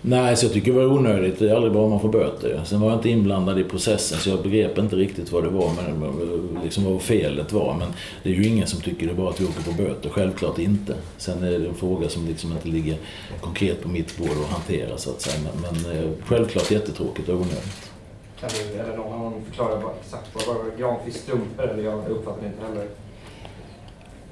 Nej, 0.09 0.37
så 0.37 0.47
jag 0.47 0.53
tycker 0.53 0.73
det 0.73 0.79
var 0.79 0.87
onödigt. 0.87 1.39
Det 1.39 1.51
är 1.51 1.55
aldrig 1.55 1.73
bra 1.73 1.85
om 1.85 1.91
man 1.91 2.01
får 2.01 2.09
böter. 2.09 2.61
Sen 2.65 2.81
var 2.81 2.89
jag 2.89 2.99
inte 2.99 3.09
inblandad 3.09 3.59
i 3.59 3.65
processen 3.65 4.19
så 4.19 4.31
jag 4.31 4.43
begrep 4.43 4.79
inte 4.79 4.97
riktigt 4.97 5.33
vad 5.33 5.43
det 5.43 5.49
var, 5.49 5.71
men 5.77 6.61
liksom 6.65 6.85
vad 6.85 7.03
felet 7.03 7.53
var. 7.53 7.75
Men 7.75 7.89
det 8.23 8.31
är 8.31 8.35
ju 8.35 8.47
ingen 8.47 8.67
som 8.67 8.81
tycker 8.81 9.07
det 9.07 9.13
är 9.13 9.17
bra 9.17 9.31
att 9.31 9.41
vi 9.41 9.45
åker 9.45 9.63
på 9.63 9.83
böter. 9.83 10.11
Självklart 10.11 10.59
inte. 10.59 10.95
Sen 11.17 11.43
är 11.43 11.59
det 11.59 11.67
en 11.67 11.75
fråga 11.75 12.09
som 12.09 12.27
liksom 12.27 12.53
inte 12.53 12.69
ligger 12.69 12.97
konkret 13.41 13.83
på 13.83 13.89
mitt 13.89 14.19
bord 14.19 14.29
att 14.45 14.53
hantera 14.53 14.99
så 14.99 15.11
att 15.11 15.21
säga. 15.21 15.37
Men, 15.45 15.63
men 15.63 15.99
eh, 15.99 16.11
självklart 16.25 16.71
jättetråkigt 16.71 17.29
och 17.29 17.35
onödigt. 17.35 17.91
Kan 18.41 18.49
du 18.49 18.79
eller 18.79 18.97
någon 18.97 19.13
annan 19.13 19.33
förklara 19.45 19.81
exakt 20.01 20.47
vad? 20.47 20.79
Granqvists 20.79 21.23
strumpor? 21.23 21.71
Eller 21.71 21.83
jag 21.83 22.09
uppfattar 22.09 22.47
inte 22.47 22.67
heller. 22.67 22.89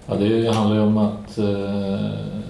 Ja, 0.07 0.15
det 0.15 0.55
handlar 0.55 0.77
ju 0.77 0.83
om 0.83 0.99
att 0.99 1.39
eh, 1.39 2.45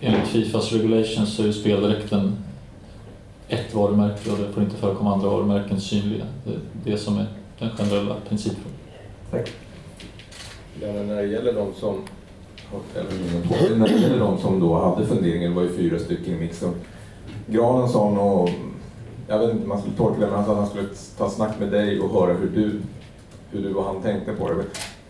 enligt 0.00 0.28
Fifas 0.28 0.72
regulations 0.72 1.36
så 1.36 1.42
är 1.42 1.46
ju 1.46 1.52
speldräkten 1.52 2.36
ett 3.48 3.74
varumärke 3.74 4.30
och 4.30 4.38
det 4.38 4.52
får 4.52 4.62
inte 4.62 4.76
förekomma 4.76 5.12
andra 5.12 5.28
varumärken 5.28 5.80
synliga. 5.80 6.24
Det 6.44 6.50
är 6.50 6.60
det 6.84 6.98
som 6.98 7.18
är 7.18 7.26
den 7.58 7.70
generella 7.70 8.16
principen. 8.28 8.72
Ja, 10.80 10.92
men 10.92 11.06
när 11.06 11.16
det 11.16 11.26
gäller 11.26 11.52
de 11.52 11.74
som 11.80 12.02
eller, 12.94 13.76
när 13.76 13.88
det 13.88 13.94
gäller 13.94 14.18
de 14.18 14.38
som 14.38 14.60
då 14.60 14.78
hade 14.78 15.06
funderingar, 15.06 15.48
det 15.48 15.54
var 15.54 15.62
ju 15.62 15.76
fyra 15.76 15.98
stycken 15.98 16.34
i 16.34 16.36
mixen. 16.36 16.74
Granen 17.46 17.88
sa 17.88 18.10
nog, 18.10 18.50
jag 19.28 19.38
vet 19.38 19.50
inte 19.50 19.66
man 19.66 19.80
skulle 19.80 19.96
tolka 19.96 20.20
det, 20.20 20.26
men 20.26 20.34
han 20.34 20.44
sa 20.44 20.52
att 20.52 20.58
han 20.58 20.66
skulle 20.66 20.88
ta 21.18 21.30
snack 21.30 21.60
med 21.60 21.70
dig 21.70 22.00
och 22.00 22.10
höra 22.10 22.32
hur 22.32 22.48
du, 22.48 22.80
hur 23.50 23.68
du 23.68 23.74
och 23.74 23.84
han 23.84 24.02
tänkte 24.02 24.32
på 24.32 24.48
det. 24.48 24.64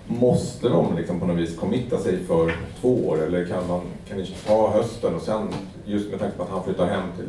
Måste 0.06 0.68
de 0.68 0.96
liksom 0.96 1.20
på 1.20 1.26
något 1.26 1.38
vis 1.38 1.56
committa 1.56 1.98
sig 1.98 2.18
för 2.26 2.52
två 2.80 3.08
år 3.08 3.22
eller 3.26 3.46
kan, 3.46 3.68
man, 3.68 3.80
kan 4.08 4.18
ni 4.18 4.26
ta 4.46 4.70
hösten 4.70 5.14
och 5.14 5.22
sen, 5.22 5.48
just 5.86 6.10
med 6.10 6.18
tanke 6.20 6.36
på 6.36 6.42
att 6.42 6.50
han 6.50 6.64
flyttar 6.64 6.86
hem 6.86 7.02
till 7.16 7.26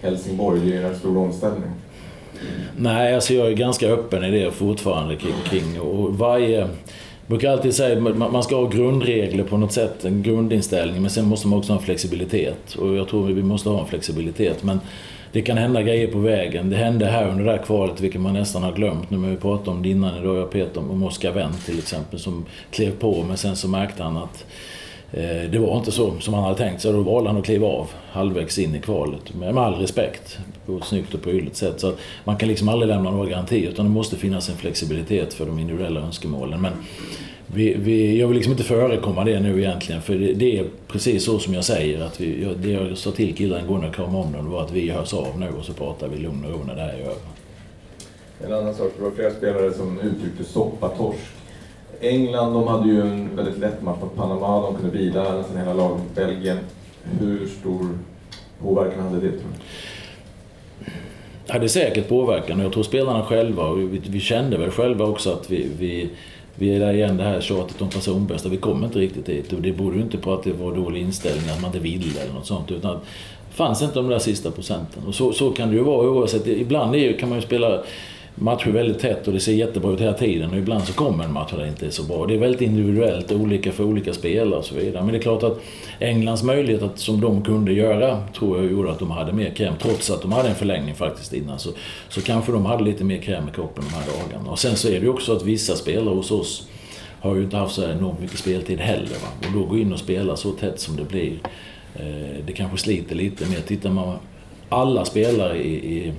Helsingborg, 0.00 0.60
det 0.60 0.76
är 0.76 0.80
ju 0.80 0.86
en 0.86 0.98
stor 0.98 1.18
omställning. 1.18 1.70
Nej, 2.76 3.14
alltså 3.14 3.34
jag 3.34 3.46
är 3.46 3.52
ganska 3.52 3.88
öppen 3.88 4.24
i 4.24 4.30
det 4.30 4.50
fortfarande 4.50 5.16
kring, 5.16 5.34
kring 5.44 5.80
och 5.80 6.18
varje... 6.18 6.58
Jag 6.58 7.38
brukar 7.38 7.50
alltid 7.50 7.74
säga 7.74 8.08
att 8.08 8.32
man 8.32 8.42
ska 8.42 8.56
ha 8.56 8.68
grundregler 8.68 9.44
på 9.44 9.56
något 9.56 9.72
sätt, 9.72 10.04
en 10.04 10.22
grundinställning, 10.22 11.02
men 11.02 11.10
sen 11.10 11.24
måste 11.24 11.48
man 11.48 11.58
också 11.58 11.72
ha 11.72 11.78
en 11.78 11.84
flexibilitet. 11.84 12.74
Och 12.74 12.96
jag 12.96 13.08
tror 13.08 13.26
vi 13.26 13.42
måste 13.42 13.68
ha 13.68 13.80
en 13.80 13.86
flexibilitet. 13.86 14.62
Men 14.62 14.80
det 15.32 15.42
kan 15.42 15.58
hända 15.58 15.82
grejer 15.82 16.06
på 16.06 16.18
vägen. 16.18 16.70
Det 16.70 16.76
hände 16.76 17.06
här 17.06 17.28
under 17.28 17.44
det 17.44 17.50
här 17.50 17.64
kvalet, 17.64 18.00
vilket 18.00 18.20
man 18.20 18.34
nästan 18.34 18.62
har 18.62 18.72
glömt. 18.72 19.10
Nu 19.10 19.18
när 19.18 19.28
vi 19.28 19.36
pratade 19.36 19.70
om 19.70 19.82
det 19.82 19.88
innan 19.88 20.18
idag, 20.18 20.36
jag 20.36 20.44
och 20.44 20.50
Peter, 20.50 20.80
om 20.80 21.02
Oskar 21.02 21.32
Wendt 21.32 21.66
till 21.66 21.78
exempel, 21.78 22.18
som 22.18 22.46
klev 22.70 22.90
på, 22.90 23.22
men 23.22 23.36
sen 23.36 23.56
så 23.56 23.68
märkte 23.68 24.02
han 24.02 24.16
att 24.16 24.44
Eh, 25.12 25.50
det 25.50 25.58
var 25.58 25.78
inte 25.78 25.92
så 25.92 26.20
som 26.20 26.34
han 26.34 26.42
hade 26.44 26.56
tänkt 26.56 26.82
sig. 26.82 26.92
Då 26.92 27.00
valde 27.00 27.30
han 27.30 27.38
att 27.38 27.44
kliva 27.44 27.66
av 27.66 27.90
halvvägs 28.10 28.58
in 28.58 28.74
i 28.74 28.80
kvalet. 28.80 29.34
Med, 29.34 29.54
med 29.54 29.64
all 29.64 29.74
respekt, 29.74 30.38
på 30.66 30.76
ett 30.76 30.84
snyggt 30.84 31.14
och 31.14 31.22
prydligt 31.22 31.56
sätt. 31.56 31.80
Så 31.80 31.88
att 31.88 31.98
man 32.24 32.36
kan 32.36 32.48
liksom 32.48 32.68
aldrig 32.68 32.88
lämna 32.88 33.10
några 33.10 33.30
garantier, 33.30 33.70
utan 33.70 33.84
det 33.86 33.90
måste 33.90 34.16
finnas 34.16 34.48
en 34.48 34.56
flexibilitet 34.56 35.34
för 35.34 35.46
de 35.46 35.58
individuella 35.58 36.00
önskemålen. 36.00 36.60
Men 36.60 36.72
vi, 37.46 37.74
vi, 37.74 38.20
jag 38.20 38.28
vill 38.28 38.36
liksom 38.36 38.52
inte 38.52 38.64
förekomma 38.64 39.24
det 39.24 39.40
nu 39.40 39.58
egentligen, 39.58 40.02
för 40.02 40.14
det, 40.14 40.32
det 40.32 40.58
är 40.58 40.64
precis 40.88 41.24
så 41.24 41.38
som 41.38 41.54
jag 41.54 41.64
säger. 41.64 42.00
Att 42.00 42.20
vi, 42.20 42.42
jag, 42.42 42.56
det 42.56 42.70
jag 42.70 42.98
sa 42.98 43.10
till 43.10 43.36
killarna 43.36 43.64
igår 43.64 43.78
när 43.78 43.84
jag 43.84 43.94
kramade 43.94 44.24
om 44.24 44.32
dem 44.32 44.50
var 44.50 44.62
att 44.62 44.72
vi 44.72 44.90
hörs 44.90 45.14
av 45.14 45.38
nu 45.38 45.48
och 45.58 45.64
så 45.64 45.72
pratar 45.72 46.08
vi 46.08 46.16
i 46.16 46.20
lugn 46.20 46.44
och 46.44 46.50
ro 46.50 46.64
när 46.66 46.74
det 46.74 46.82
här 46.82 46.94
är 46.94 47.00
över. 47.00 47.14
En 48.46 48.52
annan 48.52 48.74
sak, 48.74 48.92
det 48.96 49.02
var 49.02 49.10
flera 49.10 49.30
spelare 49.30 49.72
som 49.72 50.00
uttryckte 50.00 50.44
soppatorsk. 50.44 51.37
England, 52.00 52.54
de 52.54 52.68
hade 52.68 52.88
ju 52.88 53.00
en 53.00 53.36
väldigt 53.36 53.58
lätt 53.58 53.82
match 53.82 53.98
mot 54.00 54.16
Panama, 54.16 54.62
de 54.62 54.74
kunde 54.74 54.98
vila 54.98 55.36
nästan 55.36 55.56
hela 55.56 55.74
laget 55.74 55.98
mot 55.98 56.14
Belgien. 56.14 56.58
Hur 57.20 57.46
stor 57.46 57.98
påverkan 58.62 59.00
hade 59.00 59.16
det 59.16 59.30
tror 59.30 59.50
du? 59.52 59.64
hade 61.48 61.68
säkert 61.68 62.08
påverkan 62.08 62.58
och 62.58 62.64
jag 62.64 62.72
tror 62.72 62.82
spelarna 62.82 63.22
själva, 63.22 63.62
och 63.62 63.78
vi, 63.78 64.00
vi 64.08 64.20
kände 64.20 64.56
väl 64.56 64.70
själva 64.70 65.04
också 65.04 65.32
att 65.32 65.50
vi, 65.50 65.70
vi, 65.78 66.08
vi 66.54 66.74
är 66.74 66.80
där 66.80 66.94
igen 66.94 67.16
det 67.16 67.22
här 67.22 67.40
tjatet 67.40 67.82
om 67.82 67.88
personbästa. 67.88 68.48
Vi 68.48 68.56
kommer 68.56 68.86
inte 68.86 68.98
riktigt 68.98 69.26
dit 69.26 69.52
och 69.52 69.62
det 69.62 69.72
berodde 69.72 69.96
ju 69.96 70.02
inte 70.02 70.18
på 70.18 70.34
att 70.34 70.42
det 70.42 70.52
var 70.52 70.74
dålig 70.74 71.00
inställning, 71.00 71.50
att 71.50 71.60
man 71.60 71.68
inte 71.68 71.78
ville 71.78 72.20
eller 72.20 72.32
något 72.32 72.46
sånt. 72.46 72.70
Utan 72.70 72.94
det 73.48 73.54
fanns 73.54 73.82
inte 73.82 73.94
de 73.94 74.08
där 74.08 74.18
sista 74.18 74.50
procenten. 74.50 75.02
Och 75.06 75.14
så, 75.14 75.32
så 75.32 75.50
kan 75.50 75.68
det 75.68 75.76
ju 75.76 75.82
vara 75.82 76.10
oavsett. 76.10 76.46
Ibland 76.46 76.94
är, 76.94 77.12
kan 77.12 77.28
man 77.28 77.38
ju 77.38 77.42
spela 77.42 77.82
matcher 78.40 78.70
väldigt 78.70 78.98
tätt 78.98 79.26
och 79.26 79.32
det 79.32 79.40
ser 79.40 79.52
jättebra 79.52 79.92
ut 79.92 80.00
hela 80.00 80.12
tiden. 80.12 80.50
Och 80.50 80.56
ibland 80.56 80.84
så 80.84 80.92
kommer 80.92 81.24
en 81.24 81.32
match 81.32 81.50
där 81.50 81.58
det 81.58 81.68
inte 81.68 81.86
är 81.86 81.90
så 81.90 82.02
bra. 82.02 82.26
Det 82.26 82.34
är 82.34 82.38
väldigt 82.38 82.60
individuellt, 82.60 83.32
olika 83.32 83.72
för 83.72 83.84
olika 83.84 84.12
spelare 84.12 84.58
och 84.58 84.64
så 84.64 84.74
vidare. 84.74 85.02
Men 85.02 85.12
det 85.12 85.18
är 85.18 85.22
klart 85.22 85.42
att 85.42 85.60
Englands 86.00 86.42
möjlighet 86.42 86.82
att, 86.82 86.98
som 86.98 87.20
de 87.20 87.42
kunde 87.42 87.72
göra, 87.72 88.22
tror 88.38 88.58
jag 88.58 88.72
gjorde 88.72 88.90
att 88.90 88.98
de 88.98 89.10
hade 89.10 89.32
mer 89.32 89.50
kräm. 89.50 89.74
Trots 89.82 90.10
att 90.10 90.22
de 90.22 90.32
hade 90.32 90.48
en 90.48 90.54
förlängning 90.54 90.94
faktiskt 90.94 91.32
innan. 91.32 91.58
Så, 91.58 91.70
så 92.08 92.20
kanske 92.20 92.52
de 92.52 92.66
hade 92.66 92.84
lite 92.84 93.04
mer 93.04 93.18
kräm 93.18 93.48
i 93.48 93.52
kroppen 93.52 93.84
de 93.90 93.94
här 93.94 94.04
dagarna. 94.06 94.50
Och 94.50 94.58
sen 94.58 94.76
så 94.76 94.88
är 94.88 94.92
det 94.92 94.98
ju 94.98 95.08
också 95.08 95.32
att 95.32 95.44
vissa 95.44 95.76
spelare 95.76 96.14
hos 96.14 96.30
oss 96.30 96.68
har 97.20 97.36
ju 97.36 97.42
inte 97.42 97.56
haft 97.56 97.74
så 97.74 97.86
här 97.86 97.92
enormt 97.92 98.20
mycket 98.20 98.38
speltid 98.38 98.80
heller. 98.80 99.06
Va? 99.06 99.46
Och 99.48 99.52
då 99.54 99.64
gå 99.64 99.78
in 99.78 99.92
och 99.92 99.98
spela 99.98 100.36
så 100.36 100.50
tätt 100.52 100.80
som 100.80 100.96
det 100.96 101.04
blir, 101.04 101.32
eh, 101.94 102.44
det 102.46 102.52
kanske 102.52 102.78
sliter 102.78 103.14
lite 103.14 103.46
mer. 103.46 103.60
Tittar 103.60 103.90
man 103.90 104.18
alla 104.68 105.04
spelare 105.04 105.62
i, 105.62 105.96
i, 105.96 106.12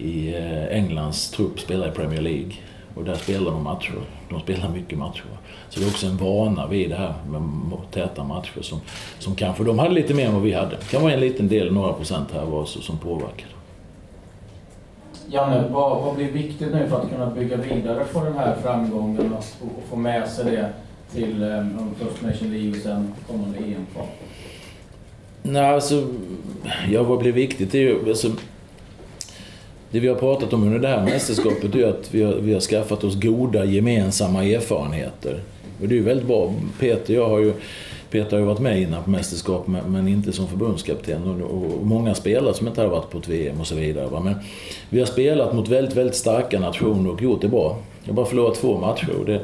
i 0.00 0.34
eh, 0.36 0.76
Englands 0.76 1.30
trupp 1.30 1.60
spelar 1.60 1.88
i 1.88 1.90
Premier 1.90 2.20
League. 2.20 2.52
Och 2.94 3.04
där 3.04 3.14
spelar 3.14 3.50
de 3.50 3.62
matcher. 3.62 3.94
De 4.28 4.40
spelar 4.40 4.68
mycket 4.68 4.98
matcher. 4.98 5.24
Så 5.68 5.80
det 5.80 5.86
är 5.86 5.90
också 5.90 6.06
en 6.06 6.16
vana 6.16 6.66
vid 6.66 6.90
det 6.90 6.96
här 6.96 7.14
med 7.28 7.42
täta 7.90 8.24
matcher 8.24 8.62
som, 8.62 8.80
som 9.18 9.34
kanske 9.34 9.64
de 9.64 9.78
hade 9.78 9.94
lite 9.94 10.14
mer 10.14 10.26
än 10.26 10.34
vad 10.34 10.42
vi 10.42 10.52
hade. 10.52 10.76
Det 10.76 10.90
kan 10.90 11.02
vara 11.02 11.12
en 11.12 11.20
liten 11.20 11.48
del, 11.48 11.72
några 11.72 11.92
procent 11.92 12.28
här 12.32 12.44
var 12.44 12.64
som 12.64 12.98
påverkar. 12.98 13.48
Janne, 15.28 15.64
vad, 15.70 16.02
vad 16.02 16.16
blir 16.16 16.30
viktigt 16.30 16.72
nu 16.74 16.88
för 16.88 17.00
att 17.00 17.10
kunna 17.10 17.26
bygga 17.26 17.56
vidare 17.56 18.04
på 18.12 18.24
den 18.24 18.34
här 18.34 18.56
framgången 18.62 19.32
och, 19.32 19.44
och 19.60 19.84
få 19.90 19.96
med 19.96 20.28
sig 20.28 20.44
det 20.44 20.72
till 21.12 21.42
um, 21.42 21.94
First 21.98 22.22
Nation 22.22 22.52
League 22.52 22.70
och 22.70 22.76
sen 22.76 23.12
kommande 23.28 23.58
EM-kval? 23.58 24.06
Nej, 25.42 25.74
alltså, 25.74 26.08
ja, 26.90 27.02
vad 27.02 27.18
blir 27.18 27.32
viktigt 27.32 27.74
är 27.74 27.78
ju... 27.78 28.08
Alltså, 28.08 28.30
det 29.90 30.00
vi 30.00 30.08
har 30.08 30.14
pratat 30.14 30.52
om 30.52 30.62
under 30.62 30.78
det 30.78 30.88
här 30.88 31.04
mästerskapet 31.04 31.74
är 31.74 31.86
att 31.86 32.14
vi 32.14 32.22
har, 32.22 32.34
vi 32.34 32.52
har 32.52 32.60
skaffat 32.60 33.04
oss 33.04 33.20
goda 33.20 33.64
gemensamma 33.64 34.44
erfarenheter. 34.44 35.40
Och 35.80 35.88
det 35.88 35.94
är 35.94 35.96
ju 35.96 36.02
väldigt 36.02 36.26
bra. 36.26 36.54
Peter 36.80 37.14
jag 37.14 37.28
har 37.28 37.38
ju 37.38 37.52
Peter 38.10 38.30
har 38.30 38.38
ju 38.38 38.44
varit 38.44 38.60
med 38.60 38.82
innan 38.82 39.02
på 39.04 39.10
mästerskap 39.10 39.66
men 39.66 40.08
inte 40.08 40.32
som 40.32 40.48
förbundskapten 40.48 41.42
och, 41.42 41.86
många 41.86 42.14
spelare 42.14 42.54
som 42.54 42.68
inte 42.68 42.80
har 42.80 42.88
varit 42.88 43.10
på 43.10 43.18
ett 43.18 43.28
VM 43.28 43.60
och 43.60 43.66
så 43.66 43.74
vidare. 43.74 44.20
Men 44.20 44.34
vi 44.88 44.98
har 44.98 45.06
spelat 45.06 45.54
mot 45.54 45.68
väldigt, 45.68 45.96
väldigt 45.96 46.16
starka 46.16 46.60
nationer 46.60 47.10
och 47.10 47.22
gjort 47.22 47.40
det 47.40 47.48
bra. 47.48 47.78
Jag 48.02 48.10
har 48.10 48.16
bara 48.16 48.26
förlorat 48.26 48.54
två 48.54 48.78
matcher. 48.78 49.10
Och 49.18 49.26
det, 49.26 49.40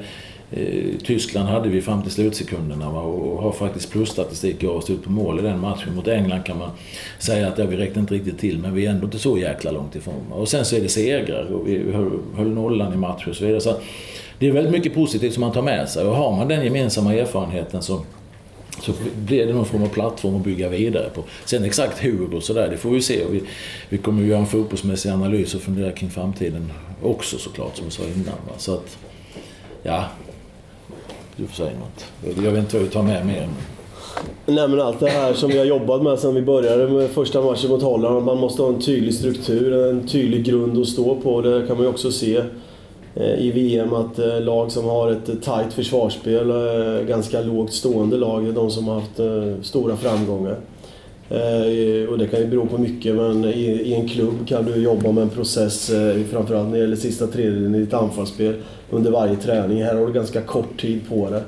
Eh, 0.51 0.99
Tyskland 1.05 1.49
hade 1.49 1.69
vi 1.69 1.83
fram 1.83 2.03
till 2.03 2.13
slutsekunderna 2.13 2.91
va, 2.91 3.01
och 3.01 3.43
har 3.43 3.53
faktiskt 3.53 3.91
plusstatistik 3.91 4.63
i 4.63 4.67
oss 4.67 4.91
ut 4.91 5.05
på 5.05 5.11
mål 5.11 5.39
i 5.39 5.43
den 5.43 5.61
matchen. 5.61 5.95
Mot 5.95 6.09
England 6.09 6.43
kan 6.43 6.59
man 6.59 6.71
säga 7.19 7.49
att 7.49 7.59
ja, 7.59 7.67
vi 7.67 7.77
räckte 7.77 8.01
inte 8.01 8.15
riktigt 8.15 8.39
till 8.39 8.59
men 8.59 8.75
vi 8.75 8.87
är 8.87 8.91
ändå 8.91 9.05
inte 9.05 9.19
så 9.19 9.39
jäkla 9.39 9.71
långt 9.71 9.97
ifrån. 9.97 10.33
Och 10.33 10.49
sen 10.49 10.65
så 10.65 10.77
är 10.77 10.81
det 10.81 10.89
segrar 10.89 11.53
och 11.53 11.69
vi 11.69 11.93
höll, 12.37 12.49
nollan 12.49 12.93
i 12.93 12.97
matcher 12.97 13.29
och 13.29 13.37
så 13.37 13.45
vidare. 13.45 13.61
Så 13.61 13.77
det 14.39 14.47
är 14.47 14.53
väldigt 14.53 14.73
mycket 14.73 14.95
positivt 14.95 15.35
som 15.35 15.41
man 15.41 15.53
tar 15.53 15.63
med 15.63 15.89
sig 15.89 16.05
och 16.05 16.17
har 16.17 16.37
man 16.37 16.49
den 16.49 16.65
gemensamma 16.65 17.15
erfarenheten 17.15 17.83
så 17.83 18.01
så 18.83 18.93
blir 19.17 19.47
det 19.47 19.53
någon 19.53 19.65
form 19.65 19.83
av 19.83 19.89
plattform 19.89 20.37
att 20.37 20.45
bygga 20.45 20.69
vidare 20.69 21.11
på. 21.15 21.25
Sen 21.45 21.65
exakt 21.65 22.05
hur 22.05 22.35
och 22.35 22.43
sådär, 22.43 22.69
det 22.71 22.77
får 22.77 22.91
vi 22.91 23.03
se. 23.03 23.25
Vi, 23.31 23.43
vi 23.89 23.99
kommer 23.99 24.23
att 24.23 24.29
göra 24.29 24.39
en 24.39 24.47
fotbollsmässig 24.47 25.11
analys 25.11 25.55
och 25.55 25.61
fundera 25.61 25.93
kring 25.93 26.11
framtiden 26.11 26.73
också 27.03 27.39
såklart, 27.39 27.77
som 27.77 27.85
jag 27.85 27.93
sa 27.93 28.03
innan. 28.03 28.25
Va? 28.25 28.53
Så 28.59 28.75
att, 28.75 28.99
ja. 29.83 30.05
Du 31.37 31.47
får 31.47 31.55
säga 31.55 31.71
något. 31.79 32.05
Jag 32.45 32.53
vet 32.53 32.59
inte 32.59 32.77
vad 32.77 32.87
du 32.87 32.91
tar 32.91 33.03
med 33.03 33.27
mer. 33.27 33.49
Nej 34.47 34.69
men 34.69 34.81
allt 34.81 35.01
det 35.01 35.11
här 35.11 35.35
som 35.35 35.51
vi 35.51 35.59
har 35.59 35.65
jobbat 35.65 36.03
med 36.03 36.19
sedan 36.19 36.35
vi 36.35 36.43
började 36.43 36.89
med 36.89 37.11
första 37.11 37.43
matchen 37.43 37.71
mot 37.71 37.83
Holland. 37.83 38.25
Man 38.25 38.39
måste 38.39 38.63
ha 38.63 38.69
en 38.69 38.81
tydlig 38.81 39.15
struktur, 39.15 39.91
en 39.91 40.09
tydlig 40.09 40.45
grund 40.45 40.79
att 40.79 40.89
stå 40.89 41.17
på. 41.17 41.41
Det 41.41 41.67
kan 41.67 41.77
man 41.77 41.87
ju 41.87 41.91
också 41.91 42.13
se 42.13 42.43
eh, 43.15 43.35
i 43.39 43.51
VM 43.51 43.93
att 43.93 44.19
eh, 44.19 44.41
lag 44.41 44.73
som 44.73 44.85
har 44.85 45.11
ett 45.11 45.29
eh, 45.29 45.35
tajt 45.35 45.73
försvarsspel, 45.73 46.53
ganska 47.09 47.41
lågt 47.41 47.73
stående 47.73 48.17
lag, 48.17 48.47
är 48.47 48.53
de 48.53 48.71
som 48.71 48.89
har 48.89 48.95
haft 48.95 49.21
stora 49.67 49.97
framgångar. 49.97 50.57
Eh, 51.31 52.09
och 52.09 52.19
det 52.19 52.27
kan 52.27 52.41
ju 52.41 52.47
bero 52.47 52.67
på 52.67 52.79
mycket 52.79 53.15
men 53.15 53.45
i, 53.45 53.95
en 53.95 54.09
klubb 54.09 54.49
kan 54.49 54.65
du 54.65 54.77
jobba 54.77 55.13
med 55.13 55.23
en 55.23 55.31
process, 55.31 55.91
eh, 55.91 56.25
framförallt 56.31 56.67
när 56.69 56.75
det 56.75 56.79
gäller 56.79 56.97
sista 56.97 57.27
tredjedelen 57.27 57.75
i 57.75 57.79
ditt 57.79 57.95
anfallsspel, 57.95 58.55
under 58.91 59.11
varje 59.11 59.37
träning. 59.37 59.83
Här 59.83 59.95
har 59.95 60.07
du 60.07 60.13
ganska 60.13 60.43
kort 60.43 60.81
tid 60.81 61.01
på 61.09 61.31
det. 61.31 61.43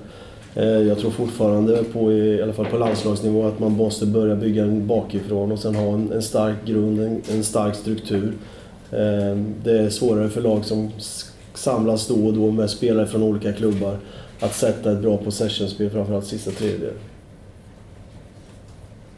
Eh, 0.62 0.82
jag 0.88 0.98
tror 0.98 1.10
fortfarande, 1.10 1.84
på, 1.92 2.12
i 2.12 2.42
alla 2.42 2.52
fall 2.52 2.66
på 2.66 2.78
landslagsnivå, 2.78 3.46
att 3.46 3.58
man 3.58 3.72
måste 3.72 4.06
börja 4.06 4.36
bygga 4.36 4.66
bakifrån 4.66 5.52
och 5.52 5.58
sen 5.58 5.74
ha 5.74 5.94
en, 5.94 6.12
en 6.12 6.22
stark 6.22 6.56
grund, 6.66 7.00
en, 7.00 7.22
en 7.30 7.44
stark 7.44 7.74
struktur. 7.74 8.32
Det 9.64 9.78
är 9.78 9.90
svårare 9.90 10.28
för 10.28 10.40
lag 10.40 10.64
som 10.64 10.90
samlas 11.54 12.06
då 12.06 12.26
och 12.26 12.32
då 12.32 12.50
med 12.50 12.70
spelare 12.70 13.06
från 13.06 13.22
olika 13.22 13.52
klubbar 13.52 13.96
att 14.40 14.54
sätta 14.54 14.92
ett 14.92 15.02
bra 15.02 15.16
possessionspel, 15.16 15.90
framförallt 15.90 16.26
sista 16.26 16.50
tredjedel. 16.50 16.92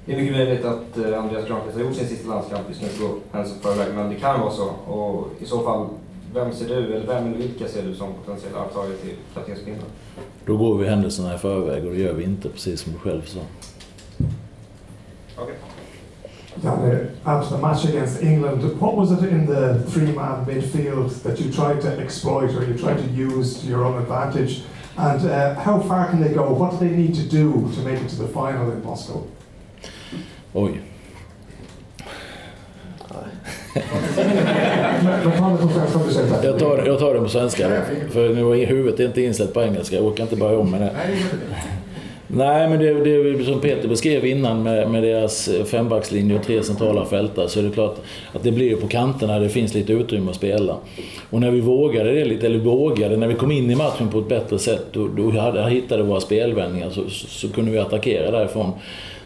Det 0.06 0.12
är 0.12 0.16
mycket 0.16 0.36
möjligt 0.36 0.64
att 0.64 0.98
eh, 0.98 1.22
Andreas 1.22 1.48
Granqvist 1.48 1.76
har 1.76 1.84
gjort 1.84 1.94
sin 1.94 2.08
sista 2.08 2.28
landskamp, 2.28 2.62
vi 2.68 2.74
ska 2.74 2.84
inte 2.84 3.02
gå 3.02 3.14
händelser 3.32 3.60
förväg, 3.62 3.94
men 3.94 4.08
det 4.08 4.16
kan 4.16 4.40
vara 4.40 4.50
så. 4.50 4.68
Och 4.68 5.28
i 5.40 5.46
så 5.46 5.62
fall, 5.62 5.86
vem 6.34 6.52
ser 6.52 6.68
du, 6.68 6.74
eller 6.74 7.06
vem 7.06 7.26
eller 7.26 7.36
vilka 7.36 7.68
ser 7.68 7.82
du 7.82 7.94
som 7.94 8.08
potentiella 8.24 8.58
arvtagare 8.58 8.96
till 8.96 9.14
kaptenspindeln? 9.34 9.86
Då 10.46 10.56
går 10.56 10.78
vi 10.78 10.88
händelserna 10.88 11.34
i 11.34 11.38
förväg 11.38 11.86
och 11.86 11.92
det 11.92 11.98
gör 11.98 12.12
vi 12.12 12.24
inte, 12.24 12.48
precis 12.48 12.80
som 12.80 12.92
du 12.92 12.98
själv 12.98 13.22
sa. 13.22 13.40
Okay. 15.42 15.54
Janne, 16.62 17.06
after 17.24 17.56
the 17.56 17.62
match 17.62 17.84
against 17.84 18.22
England, 18.22 18.62
what 18.80 18.96
was 18.96 19.12
it 19.12 19.32
in 19.32 19.46
the 19.46 19.78
three-man 19.90 20.44
midfield 20.46 21.22
that 21.22 21.40
you 21.40 21.52
tried 21.52 21.80
to 21.80 22.02
exploit 22.02 22.54
or 22.56 22.64
you 22.64 22.76
tried 22.78 22.98
to 22.98 23.10
use 23.10 23.60
to 23.60 23.66
your 23.66 23.84
own 23.84 24.02
advantage? 24.02 24.62
And 24.96 25.24
uh, 25.24 25.54
how 25.54 25.80
far 25.80 26.10
can 26.10 26.20
they 26.20 26.34
go? 26.34 26.52
What 26.52 26.72
do 26.72 26.88
they 26.88 26.96
need 26.96 27.14
to 27.14 27.22
do 27.22 27.70
to 27.74 27.80
make 27.82 28.02
it 28.02 28.08
to 28.10 28.16
the 28.16 28.28
final 28.28 28.70
in 28.72 28.82
Moscow? 28.84 29.22
Oj. 30.52 30.70
jag, 36.42 36.58
tar, 36.58 36.86
jag 36.86 36.98
tar 36.98 37.14
det 37.14 37.20
på 37.20 37.28
svenska 37.28 37.68
då. 37.68 37.76
För 38.10 38.28
nu 38.28 38.64
huvudet 38.64 39.00
är 39.00 39.04
inte 39.04 39.22
insläppt 39.22 39.54
på 39.54 39.62
engelska. 39.62 39.96
Jag 39.96 40.04
orkar 40.04 40.22
inte 40.22 40.36
börja 40.36 40.58
om 40.58 40.70
med 40.70 40.80
det. 40.80 40.90
Nej, 42.26 42.68
men 42.68 42.78
det, 42.78 43.04
det 43.34 43.44
som 43.44 43.60
Peter 43.60 43.88
beskrev 43.88 44.26
innan 44.26 44.62
med, 44.62 44.90
med 44.90 45.02
deras 45.02 45.50
fembackslinje 45.66 46.38
och 46.38 46.44
tre 46.44 46.62
centrala 46.62 47.04
fältare 47.04 47.48
så 47.48 47.58
är 47.58 47.62
det 47.62 47.70
klart 47.70 47.96
att 48.32 48.42
det 48.42 48.52
blir 48.52 48.76
på 48.76 48.88
kanterna 48.88 49.38
det 49.38 49.48
finns 49.48 49.74
lite 49.74 49.92
utrymme 49.92 50.30
att 50.30 50.36
spela. 50.36 50.76
Och 51.30 51.40
när 51.40 51.50
vi 51.50 51.60
vågade 51.60 52.12
det 52.12 52.24
lite, 52.24 52.46
eller 52.46 52.58
vågade, 52.58 53.16
när 53.16 53.26
vi 53.26 53.34
kom 53.34 53.52
in 53.52 53.70
i 53.70 53.74
matchen 53.74 54.08
på 54.08 54.18
ett 54.18 54.28
bättre 54.28 54.58
sätt, 54.58 54.86
då, 54.92 55.08
då 55.08 55.30
hittade 55.68 56.02
våra 56.02 56.20
spelvändningar 56.20 56.90
så, 56.90 57.02
så, 57.08 57.26
så 57.26 57.48
kunde 57.48 57.70
vi 57.70 57.78
attackera 57.78 58.30
därifrån. 58.30 58.72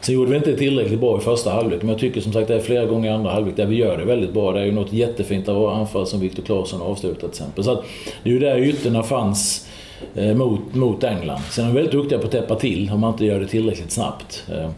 Sen 0.04 0.14
gjorde 0.14 0.30
vi 0.30 0.36
inte 0.36 0.56
tillräckligt 0.56 1.00
bra 1.00 1.18
i 1.18 1.20
första 1.20 1.50
halvlek, 1.50 1.82
men 1.82 1.88
jag 1.88 1.98
tycker 1.98 2.20
som 2.20 2.32
sagt 2.32 2.48
det 2.48 2.54
är 2.54 2.60
flera 2.60 2.84
gånger 2.84 3.10
i 3.10 3.12
andra 3.12 3.30
halvlek 3.30 3.56
där 3.56 3.66
vi 3.66 3.76
gör 3.76 3.98
det 3.98 4.04
väldigt 4.04 4.32
bra. 4.32 4.52
Det 4.52 4.60
är 4.60 4.64
ju 4.64 4.72
något 4.72 4.92
jättefint 4.92 5.48
av 5.48 5.68
anfall 5.68 6.06
som 6.06 6.20
Viktor 6.20 6.42
Claesson 6.42 6.82
avslutat 6.82 7.18
till 7.18 7.28
exempel. 7.28 7.64
Så 7.64 7.70
att 7.70 7.84
det 8.22 8.30
är 8.30 8.32
ju 8.32 8.38
där 8.38 8.58
ytorna 8.58 9.02
fanns 9.02 9.68
Eh, 10.14 10.34
mot, 10.34 10.74
mot 10.74 11.04
England. 11.04 11.40
Sen 11.50 11.64
är 11.64 11.68
de 11.68 11.74
väldigt 11.74 11.92
duktiga 11.92 12.18
på 12.18 12.24
att 12.24 12.32
täppa 12.32 12.54
till 12.54 12.90
om 12.90 13.00
man 13.00 13.12
inte 13.12 13.24
gör 13.24 13.40
det 13.40 13.46
tillräckligt 13.46 13.90
snabbt. 13.90 14.44
Eh, 14.52 14.70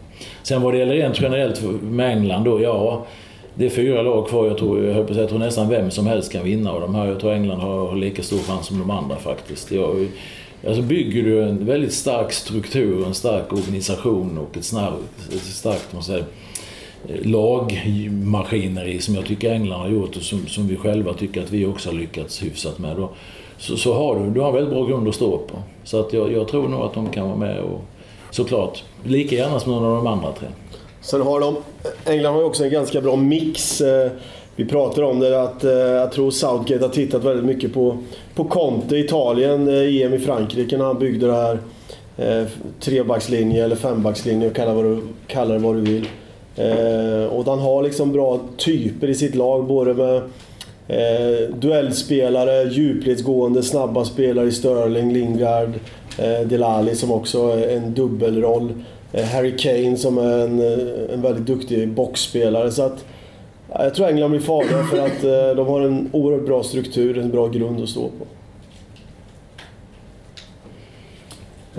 sen 0.43 0.61
vad 0.61 0.73
det 0.73 0.77
gäller 0.77 0.95
rent 0.95 1.21
generellt 1.21 1.61
med 1.81 2.17
England 2.17 2.43
då, 2.43 2.61
ja. 2.61 3.05
Det 3.53 3.65
är 3.65 3.69
fyra 3.69 4.01
lag 4.01 4.27
kvar. 4.27 4.47
Jag 4.47 4.57
tror, 4.57 4.83
jag, 4.85 5.09
jag 5.09 5.29
tror 5.29 5.39
nästan 5.39 5.69
vem 5.69 5.91
som 5.91 6.07
helst 6.07 6.31
kan 6.31 6.43
vinna 6.43 6.71
av 6.71 6.81
de 6.81 6.95
här. 6.95 7.05
Jag 7.07 7.19
tror 7.19 7.33
England 7.33 7.59
har, 7.59 7.87
har 7.87 7.95
lika 7.95 8.23
stor 8.23 8.37
chans 8.37 8.65
som 8.65 8.79
de 8.79 8.89
andra 8.89 9.15
faktiskt. 9.15 9.71
Jag, 9.71 10.07
alltså 10.67 10.81
bygger 10.81 11.23
du 11.23 11.43
en 11.43 11.65
väldigt 11.65 11.93
stark 11.93 12.33
struktur, 12.33 13.05
en 13.05 13.13
stark 13.13 13.53
organisation 13.53 14.37
och 14.37 14.57
ett, 14.57 14.65
snabbt, 14.65 15.33
ett 15.33 15.41
starkt 15.41 15.93
man 15.93 16.03
säger, 16.03 16.25
lagmaskineri 17.23 18.99
som 18.99 19.15
jag 19.15 19.25
tycker 19.25 19.51
England 19.51 19.79
har 19.79 19.89
gjort 19.89 20.15
och 20.15 20.21
som, 20.21 20.47
som 20.47 20.67
vi 20.67 20.75
själva 20.75 21.13
tycker 21.13 21.43
att 21.43 21.51
vi 21.51 21.65
också 21.65 21.89
har 21.89 21.95
lyckats 21.95 22.43
hyfsat 22.43 22.79
med. 22.79 22.95
Då, 22.95 23.09
så, 23.57 23.77
så 23.77 23.93
har 23.93 24.19
du, 24.19 24.29
du 24.29 24.39
har 24.39 24.47
en 24.47 24.53
väldigt 24.53 24.73
bra 24.73 24.85
grund 24.85 25.07
att 25.07 25.15
stå 25.15 25.37
på. 25.37 25.63
Så 25.83 25.99
att 25.99 26.13
jag, 26.13 26.31
jag 26.31 26.47
tror 26.47 26.67
nog 26.67 26.81
att 26.81 26.93
de 26.93 27.09
kan 27.09 27.27
vara 27.27 27.37
med 27.37 27.59
och 27.59 27.81
såklart 28.31 28.83
lika 29.03 29.35
gärna 29.35 29.59
som 29.59 29.71
någon 29.71 29.85
av 29.85 29.95
de 29.95 30.07
andra 30.07 30.31
tre. 30.31 30.47
Sen 31.01 31.21
har 31.21 31.39
de, 31.39 31.55
England 32.05 32.33
har 32.33 32.39
ju 32.39 32.45
också 32.45 32.63
en 32.63 32.71
ganska 32.71 33.01
bra 33.01 33.15
mix. 33.15 33.81
Eh, 33.81 34.11
vi 34.57 34.65
pratar 34.65 35.01
om 35.01 35.19
det 35.19 35.41
att 35.43 35.63
eh, 35.63 35.71
jag 35.71 36.11
tror 36.11 36.31
Southgate 36.31 36.85
har 36.85 36.89
tittat 36.89 37.23
väldigt 37.23 37.45
mycket 37.45 37.73
på, 37.73 37.97
på 38.35 38.43
Conte 38.43 38.95
i 38.95 38.99
Italien, 38.99 39.67
eh, 39.67 40.01
EM 40.01 40.13
i 40.13 40.19
Frankrike 40.19 40.77
när 40.77 40.85
han 40.85 40.99
byggde 40.99 41.27
det 41.27 41.33
här 41.33 41.59
eh, 42.17 42.47
trebackslinje 42.79 43.63
eller 43.63 43.75
fembackslinje, 43.75 44.49
kalla, 44.49 44.73
vad 44.73 44.85
du, 44.85 45.01
kalla 45.27 45.53
det 45.53 45.59
vad 45.59 45.75
du 45.75 45.81
vill. 45.81 46.07
Eh, 46.55 47.25
och 47.25 47.45
han 47.45 47.59
har 47.59 47.83
liksom 47.83 48.11
bra 48.11 48.39
typer 48.57 49.07
i 49.07 49.15
sitt 49.15 49.35
lag, 49.35 49.65
både 49.65 49.93
med 49.93 50.21
Eh, 50.87 51.49
duellspelare, 51.55 52.63
djupledsgående, 52.63 53.63
snabba 53.63 54.05
spelare 54.05 54.47
i 54.47 54.51
Sterling, 54.51 55.13
Lingard, 55.13 55.69
eh, 56.17 56.47
Delali 56.47 56.95
som 56.95 57.11
också 57.11 57.41
är 57.41 57.77
en 57.77 57.93
dubbelroll. 57.93 58.73
Eh, 59.13 59.25
Harry 59.25 59.57
Kane 59.57 59.97
som 59.97 60.17
är 60.17 60.37
en, 60.39 60.59
en 61.13 61.21
väldigt 61.21 61.45
duktig 61.45 61.89
boxspelare. 61.89 62.71
Så 62.71 62.81
att, 62.81 63.05
jag 63.69 63.95
tror 63.95 64.07
England 64.07 64.31
blir 64.31 64.39
farliga 64.39 64.83
för 64.83 64.99
att 64.99 65.23
eh, 65.23 65.55
de 65.55 65.67
har 65.67 65.81
en 65.81 66.09
oerhört 66.13 66.45
bra 66.45 66.63
struktur, 66.63 67.17
en 67.17 67.31
bra 67.31 67.47
grund 67.47 67.83
att 67.83 67.89
stå 67.89 68.09
på. 68.09 68.25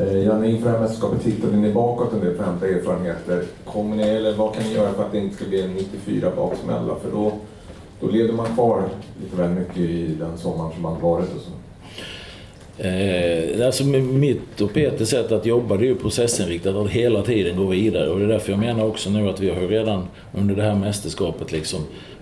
Eh, 0.03 0.24
Janne, 0.24 0.51
inför 0.51 0.64
det 0.64 0.72
här 0.72 0.81
mästerskapet 0.81 1.22
tittade 1.22 1.57
ni 1.57 1.72
bakåt 1.72 2.12
en 2.12 2.20
del 2.20 2.35
på 2.35 2.42
hämta 2.42 2.68
erfarenheter. 2.68 3.44
Kommer 3.64 3.96
ni, 3.96 4.03
eller 4.03 4.35
vad 4.35 4.55
kan 4.55 4.62
ni 4.62 4.74
göra 4.74 4.92
för 4.92 5.05
att 5.05 5.12
det 5.12 5.18
inte 5.18 5.37
ska 5.37 5.44
bli 5.44 5.62
en 5.62 5.74
94 5.74 6.31
baksmälla? 6.37 6.94
För 7.03 7.11
då 7.11 7.33
då 8.01 8.09
levde 8.09 8.33
man 8.33 8.55
kvar 8.55 8.88
lite 9.22 9.37
väl 9.37 9.51
mycket 9.51 9.77
i 9.77 10.14
den 10.14 10.38
sommaren 10.38 10.72
som 10.72 10.83
man 10.83 11.01
varit 11.01 11.35
och 11.35 11.40
så. 11.40 11.51
Eh, 12.78 13.66
alltså 13.66 13.84
mitt 13.84 14.60
och 14.60 14.74
Peters 14.74 15.08
sätt 15.08 15.32
att 15.32 15.46
jobba 15.46 15.76
det 15.76 15.84
är 15.84 15.88
ju 15.88 15.94
processinriktat, 15.94 16.76
att 16.76 16.90
hela 16.90 17.22
tiden 17.22 17.56
gå 17.56 17.66
vidare. 17.66 18.08
Och 18.08 18.18
det 18.18 18.24
är 18.24 18.28
därför 18.28 18.52
jag 18.52 18.58
menar 18.58 18.84
också 18.84 19.10
nu 19.10 19.28
att 19.28 19.40
vi 19.40 19.50
har 19.50 19.60
redan 19.60 20.08
under 20.34 20.54
det 20.54 20.62
här 20.62 20.74
mästerskapet 20.74 21.52
liksom 21.52 21.80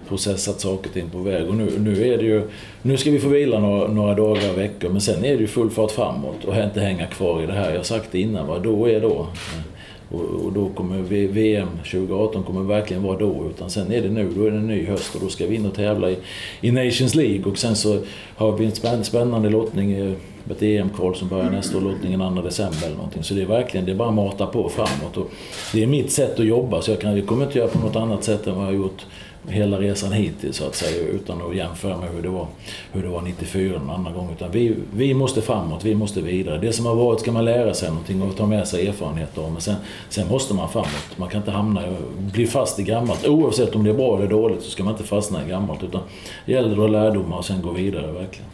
processat 0.09 0.61
saker 0.61 0.89
och 0.89 0.95
ting 0.95 1.11
på 1.11 1.19
väg. 1.19 1.49
Och 1.49 1.55
nu, 1.55 1.71
nu 1.79 2.13
är 2.13 2.19
det 2.19 2.25
ju, 2.25 2.43
nu 2.83 2.97
ska 2.97 3.11
vi 3.11 3.19
få 3.19 3.29
vila 3.29 3.61
några, 3.61 3.89
några 3.89 4.15
dagar 4.15 4.51
och 4.53 4.59
veckor 4.59 4.89
men 4.89 5.01
sen 5.01 5.25
är 5.25 5.35
det 5.35 5.41
ju 5.41 5.47
full 5.47 5.71
fart 5.71 5.91
framåt 5.91 6.45
och 6.45 6.57
inte 6.57 6.81
hänga 6.81 7.07
kvar 7.07 7.43
i 7.43 7.47
det 7.47 7.53
här. 7.53 7.71
Jag 7.71 7.77
har 7.77 7.85
sagt 7.85 8.09
det 8.13 8.21
innan, 8.21 8.47
va? 8.47 8.59
då 8.59 8.89
är 8.89 9.01
då. 9.01 9.21
Eh, 9.21 9.63
och, 10.11 10.21
och, 10.21 10.53
då 10.53 10.69
kommer 10.69 10.99
VM 11.27 11.69
2018 11.69 12.43
kommer 12.43 12.61
verkligen 12.61 13.03
vara 13.03 13.19
då. 13.19 13.47
Utan 13.51 13.71
sen 13.71 13.93
är 13.93 14.03
det 14.03 14.09
nu, 14.09 14.31
då 14.37 14.45
är 14.45 14.51
det 14.51 14.57
en 14.57 14.67
ny 14.67 14.87
höst 14.87 15.15
och 15.15 15.21
då 15.21 15.29
ska 15.29 15.47
vi 15.47 15.55
in 15.55 15.67
och 15.67 15.75
tävla 15.75 16.11
i, 16.11 16.17
i 16.61 16.71
Nations 16.71 17.15
League. 17.15 17.45
Och 17.45 17.59
sen 17.59 17.77
så 17.77 17.99
har 18.37 18.57
vi 18.57 18.65
en 18.83 19.05
spännande 19.05 19.51
lottning, 19.51 19.93
eh, 19.93 20.13
ett 20.53 20.63
EM-kval 20.63 21.15
som 21.15 21.29
börjar 21.29 21.51
nästa 21.51 21.77
år, 21.77 21.81
lottningen 21.81 22.35
2 22.35 22.43
december 22.43 22.87
eller 22.87 22.97
någonting. 22.97 23.23
Så 23.23 23.35
det 23.35 23.43
är 23.43 23.47
verkligen, 23.47 23.87
det 23.87 23.93
är 23.93 23.97
bara 23.97 24.09
att 24.09 24.15
mata 24.15 24.47
på 24.47 24.69
framåt. 24.69 25.17
Och 25.17 25.31
det 25.73 25.83
är 25.83 25.87
mitt 25.87 26.13
sätt 26.13 26.41
att 26.41 26.47
jobba 26.47 26.83
så 26.83 26.91
jag, 26.91 27.01
kan, 27.01 27.17
jag 27.17 27.27
kommer 27.27 27.47
inte 27.47 27.59
göra 27.59 27.69
på 27.69 27.79
något 27.79 27.97
annat 27.97 28.25
sätt 28.25 28.47
än 28.47 28.55
vad 28.55 28.63
jag 28.63 28.69
har 28.69 28.77
gjort 28.77 29.07
hela 29.49 29.81
resan 29.81 30.13
hittills 30.13 30.57
så 30.57 30.67
att 30.67 30.75
säga 30.75 31.07
utan 31.07 31.43
att 31.43 31.57
jämföra 31.57 31.97
med 31.97 32.09
hur 32.09 32.23
det 32.23 32.29
var, 32.29 32.47
hur 32.93 33.03
det 33.03 33.09
var 33.09 33.23
94 33.23 33.79
någon 33.79 33.91
annan 33.91 34.15
gång. 34.15 34.31
Utan 34.33 34.51
vi, 34.51 34.75
vi 34.95 35.15
måste 35.15 35.43
framåt, 35.43 35.85
vi 35.85 35.95
måste 35.95 36.21
vidare. 36.21 36.59
Det 36.59 36.73
som 36.73 36.87
har 36.87 36.95
varit 36.95 37.21
ska 37.21 37.33
man 37.33 37.45
lära 37.45 37.75
sig 37.75 37.89
någonting 37.89 38.23
och 38.23 38.37
ta 38.37 38.47
med 38.47 38.69
sig 38.69 38.87
erfarenheter 38.87 39.43
av. 39.43 39.53
Men 39.53 39.61
sen, 39.61 39.77
sen 40.09 40.29
måste 40.29 40.55
man 40.55 40.69
framåt. 40.69 41.17
Man 41.17 41.29
kan 41.29 41.41
inte 41.41 41.51
hamna, 41.51 41.83
bli 42.19 42.47
fast 42.47 42.79
i 42.79 42.83
gammalt. 42.83 43.27
Oavsett 43.27 43.75
om 43.75 43.85
det 43.85 43.91
är 43.91 43.95
bra 43.95 44.17
eller 44.17 44.29
dåligt 44.29 44.63
så 44.63 44.71
ska 44.71 44.85
man 44.85 44.93
inte 44.93 45.05
fastna 45.05 45.47
i 45.47 45.49
gammalt. 45.49 45.83
Utan 45.83 46.01
det 46.47 46.53
gäller 46.53 46.71
att 46.71 46.77
dra 46.77 46.87
lärdomar 46.87 47.39
och 47.39 47.45
sen 47.45 47.63
gå 47.63 47.71
vidare 47.71 48.13
verkligen. 48.13 48.51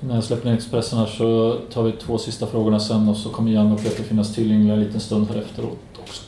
När 0.00 0.14
jag 0.14 0.24
släpper 0.24 0.48
ner 0.48 0.56
Expressen 0.56 0.98
här 0.98 1.06
så 1.06 1.58
tar 1.72 1.82
vi 1.82 1.92
två 1.92 2.18
sista 2.18 2.46
frågorna 2.46 2.80
sen 2.80 3.08
och 3.08 3.16
så 3.16 3.30
kommer 3.30 3.52
Jan 3.52 3.72
och 3.72 3.82
Peter 3.82 4.02
finnas 4.02 4.34
tillgängliga 4.34 4.74
en 4.74 4.80
liten 4.80 5.00
stund 5.00 5.28
här 5.28 5.36
efteråt 5.36 5.78
också. 5.98 6.22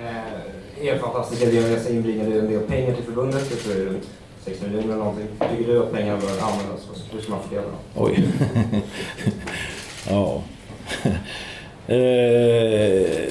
Eh, 0.00 0.86
er 0.86 0.98
fantastiska 0.98 1.46
resa 1.46 1.90
inbringade 1.90 2.40
en 2.40 2.50
del 2.50 2.60
pengar 2.60 2.94
till 2.94 3.04
förbundet. 3.04 3.50
Jag 3.50 3.60
tror 3.60 3.74
det 3.74 3.80
är 3.80 3.84
runt 3.84 4.08
6 4.44 4.62
miljoner 4.62 4.84
eller 4.84 4.96
någonting. 4.96 5.26
Tycker 5.50 5.72
du 5.72 5.82
att 5.82 5.92
pengarna 5.92 6.20
bör 6.20 6.28
användas? 6.28 6.88
Hur 7.12 7.20
ska 7.20 7.30
man 7.30 7.42
fördela 7.42 7.62
dem? 7.62 7.74
Oj. 7.96 8.28
ja. 10.08 10.42
eh, 11.94 13.30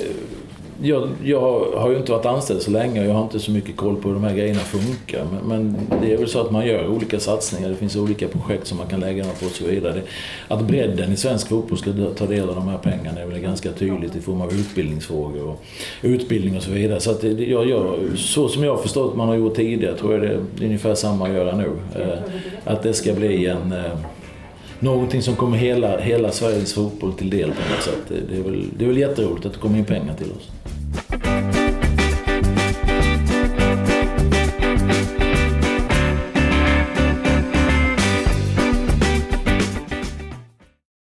jag, 0.82 1.10
jag 1.24 1.66
har 1.76 1.90
ju 1.90 1.98
inte 1.98 2.12
varit 2.12 2.26
anställd 2.26 2.62
så 2.62 2.72
länge 2.72 3.02
och 3.02 3.08
jag 3.08 3.14
har 3.14 3.24
inte 3.24 3.40
så 3.40 3.52
mycket 3.52 3.78
koll 3.78 3.96
på 3.96 4.08
hur 4.08 4.16
de 4.16 4.24
här 4.24 4.36
grejerna 4.36 4.60
funkar. 4.60 5.26
Men, 5.32 5.48
men, 5.48 5.78
det 6.02 6.14
är 6.14 6.18
väl 6.18 6.28
så 6.28 6.42
att 6.42 6.52
man 6.52 6.68
gör 6.68 6.88
olika 6.88 7.20
satsningar. 7.20 7.70
Det 7.70 7.76
finns 7.76 7.96
olika 7.96 8.28
projekt 8.28 8.68
som 8.68 8.78
man 8.78 8.88
kan 8.88 9.00
lägga 9.00 9.24
dem 9.24 9.32
på 9.40 9.46
och 9.46 9.52
så 9.52 9.66
vidare. 9.66 9.94
Det, 9.94 10.02
att 10.48 10.62
bredden 10.62 11.12
i 11.12 11.18
svensk 11.18 11.48
fotboll 11.48 11.78
ska 11.78 11.92
ta 12.18 12.26
del 12.26 12.50
av 12.50 12.56
de 12.56 12.68
här 12.68 12.78
pengarna 12.78 13.22
är 13.22 13.26
väl 13.26 13.40
ganska 13.40 13.72
tydligt 13.72 14.16
i 14.16 14.22
form 14.22 14.42
av 14.42 14.54
utbildningsfrågor 14.54 15.44
och 15.44 15.64
utbildning 16.02 16.58
och 16.58 16.64
så 16.64 16.72
vidare. 16.72 17.00
Så 17.00 17.12
att 17.12 17.22
det, 17.22 17.30
jag 17.30 17.70
jag, 17.70 17.96
så 18.16 18.48
som 18.48 18.64
jag 18.64 18.76
har 18.76 18.82
förstått 18.82 19.12
att 19.12 19.18
man 19.18 19.28
har 19.28 19.36
gjort 19.36 19.56
tidigare 19.56 19.98
tror 19.98 20.14
jag 20.14 20.22
det 20.22 20.28
är 20.28 20.66
ungefär 20.66 20.96
samma 20.96 21.28
att 21.28 21.34
göra 21.34 21.56
nu. 21.56 21.72
Eh, 21.96 22.20
att 22.64 22.84
det 22.84 22.94
ska 22.94 23.14
bli 23.14 23.46
en 23.46 23.72
eh, 23.72 23.98
någonting 24.80 25.22
som 25.22 25.36
kommer 25.36 25.58
hela, 25.58 26.00
hela 26.00 26.32
Sveriges 26.32 26.74
fotboll 26.74 27.14
till 27.14 27.30
del 27.30 27.52
på 27.52 27.74
något 27.74 27.84
sätt. 27.84 28.28
Det 28.30 28.38
är 28.38 28.44
väl, 28.44 28.66
det 28.78 28.84
är 28.86 28.88
väl 28.88 28.98
jätteroligt 28.98 29.46
att 29.46 29.54
det 29.54 29.60
kommer 29.60 29.78
in 29.78 29.86
pengar 29.86 30.14
till 30.14 30.32
oss. 30.32 30.50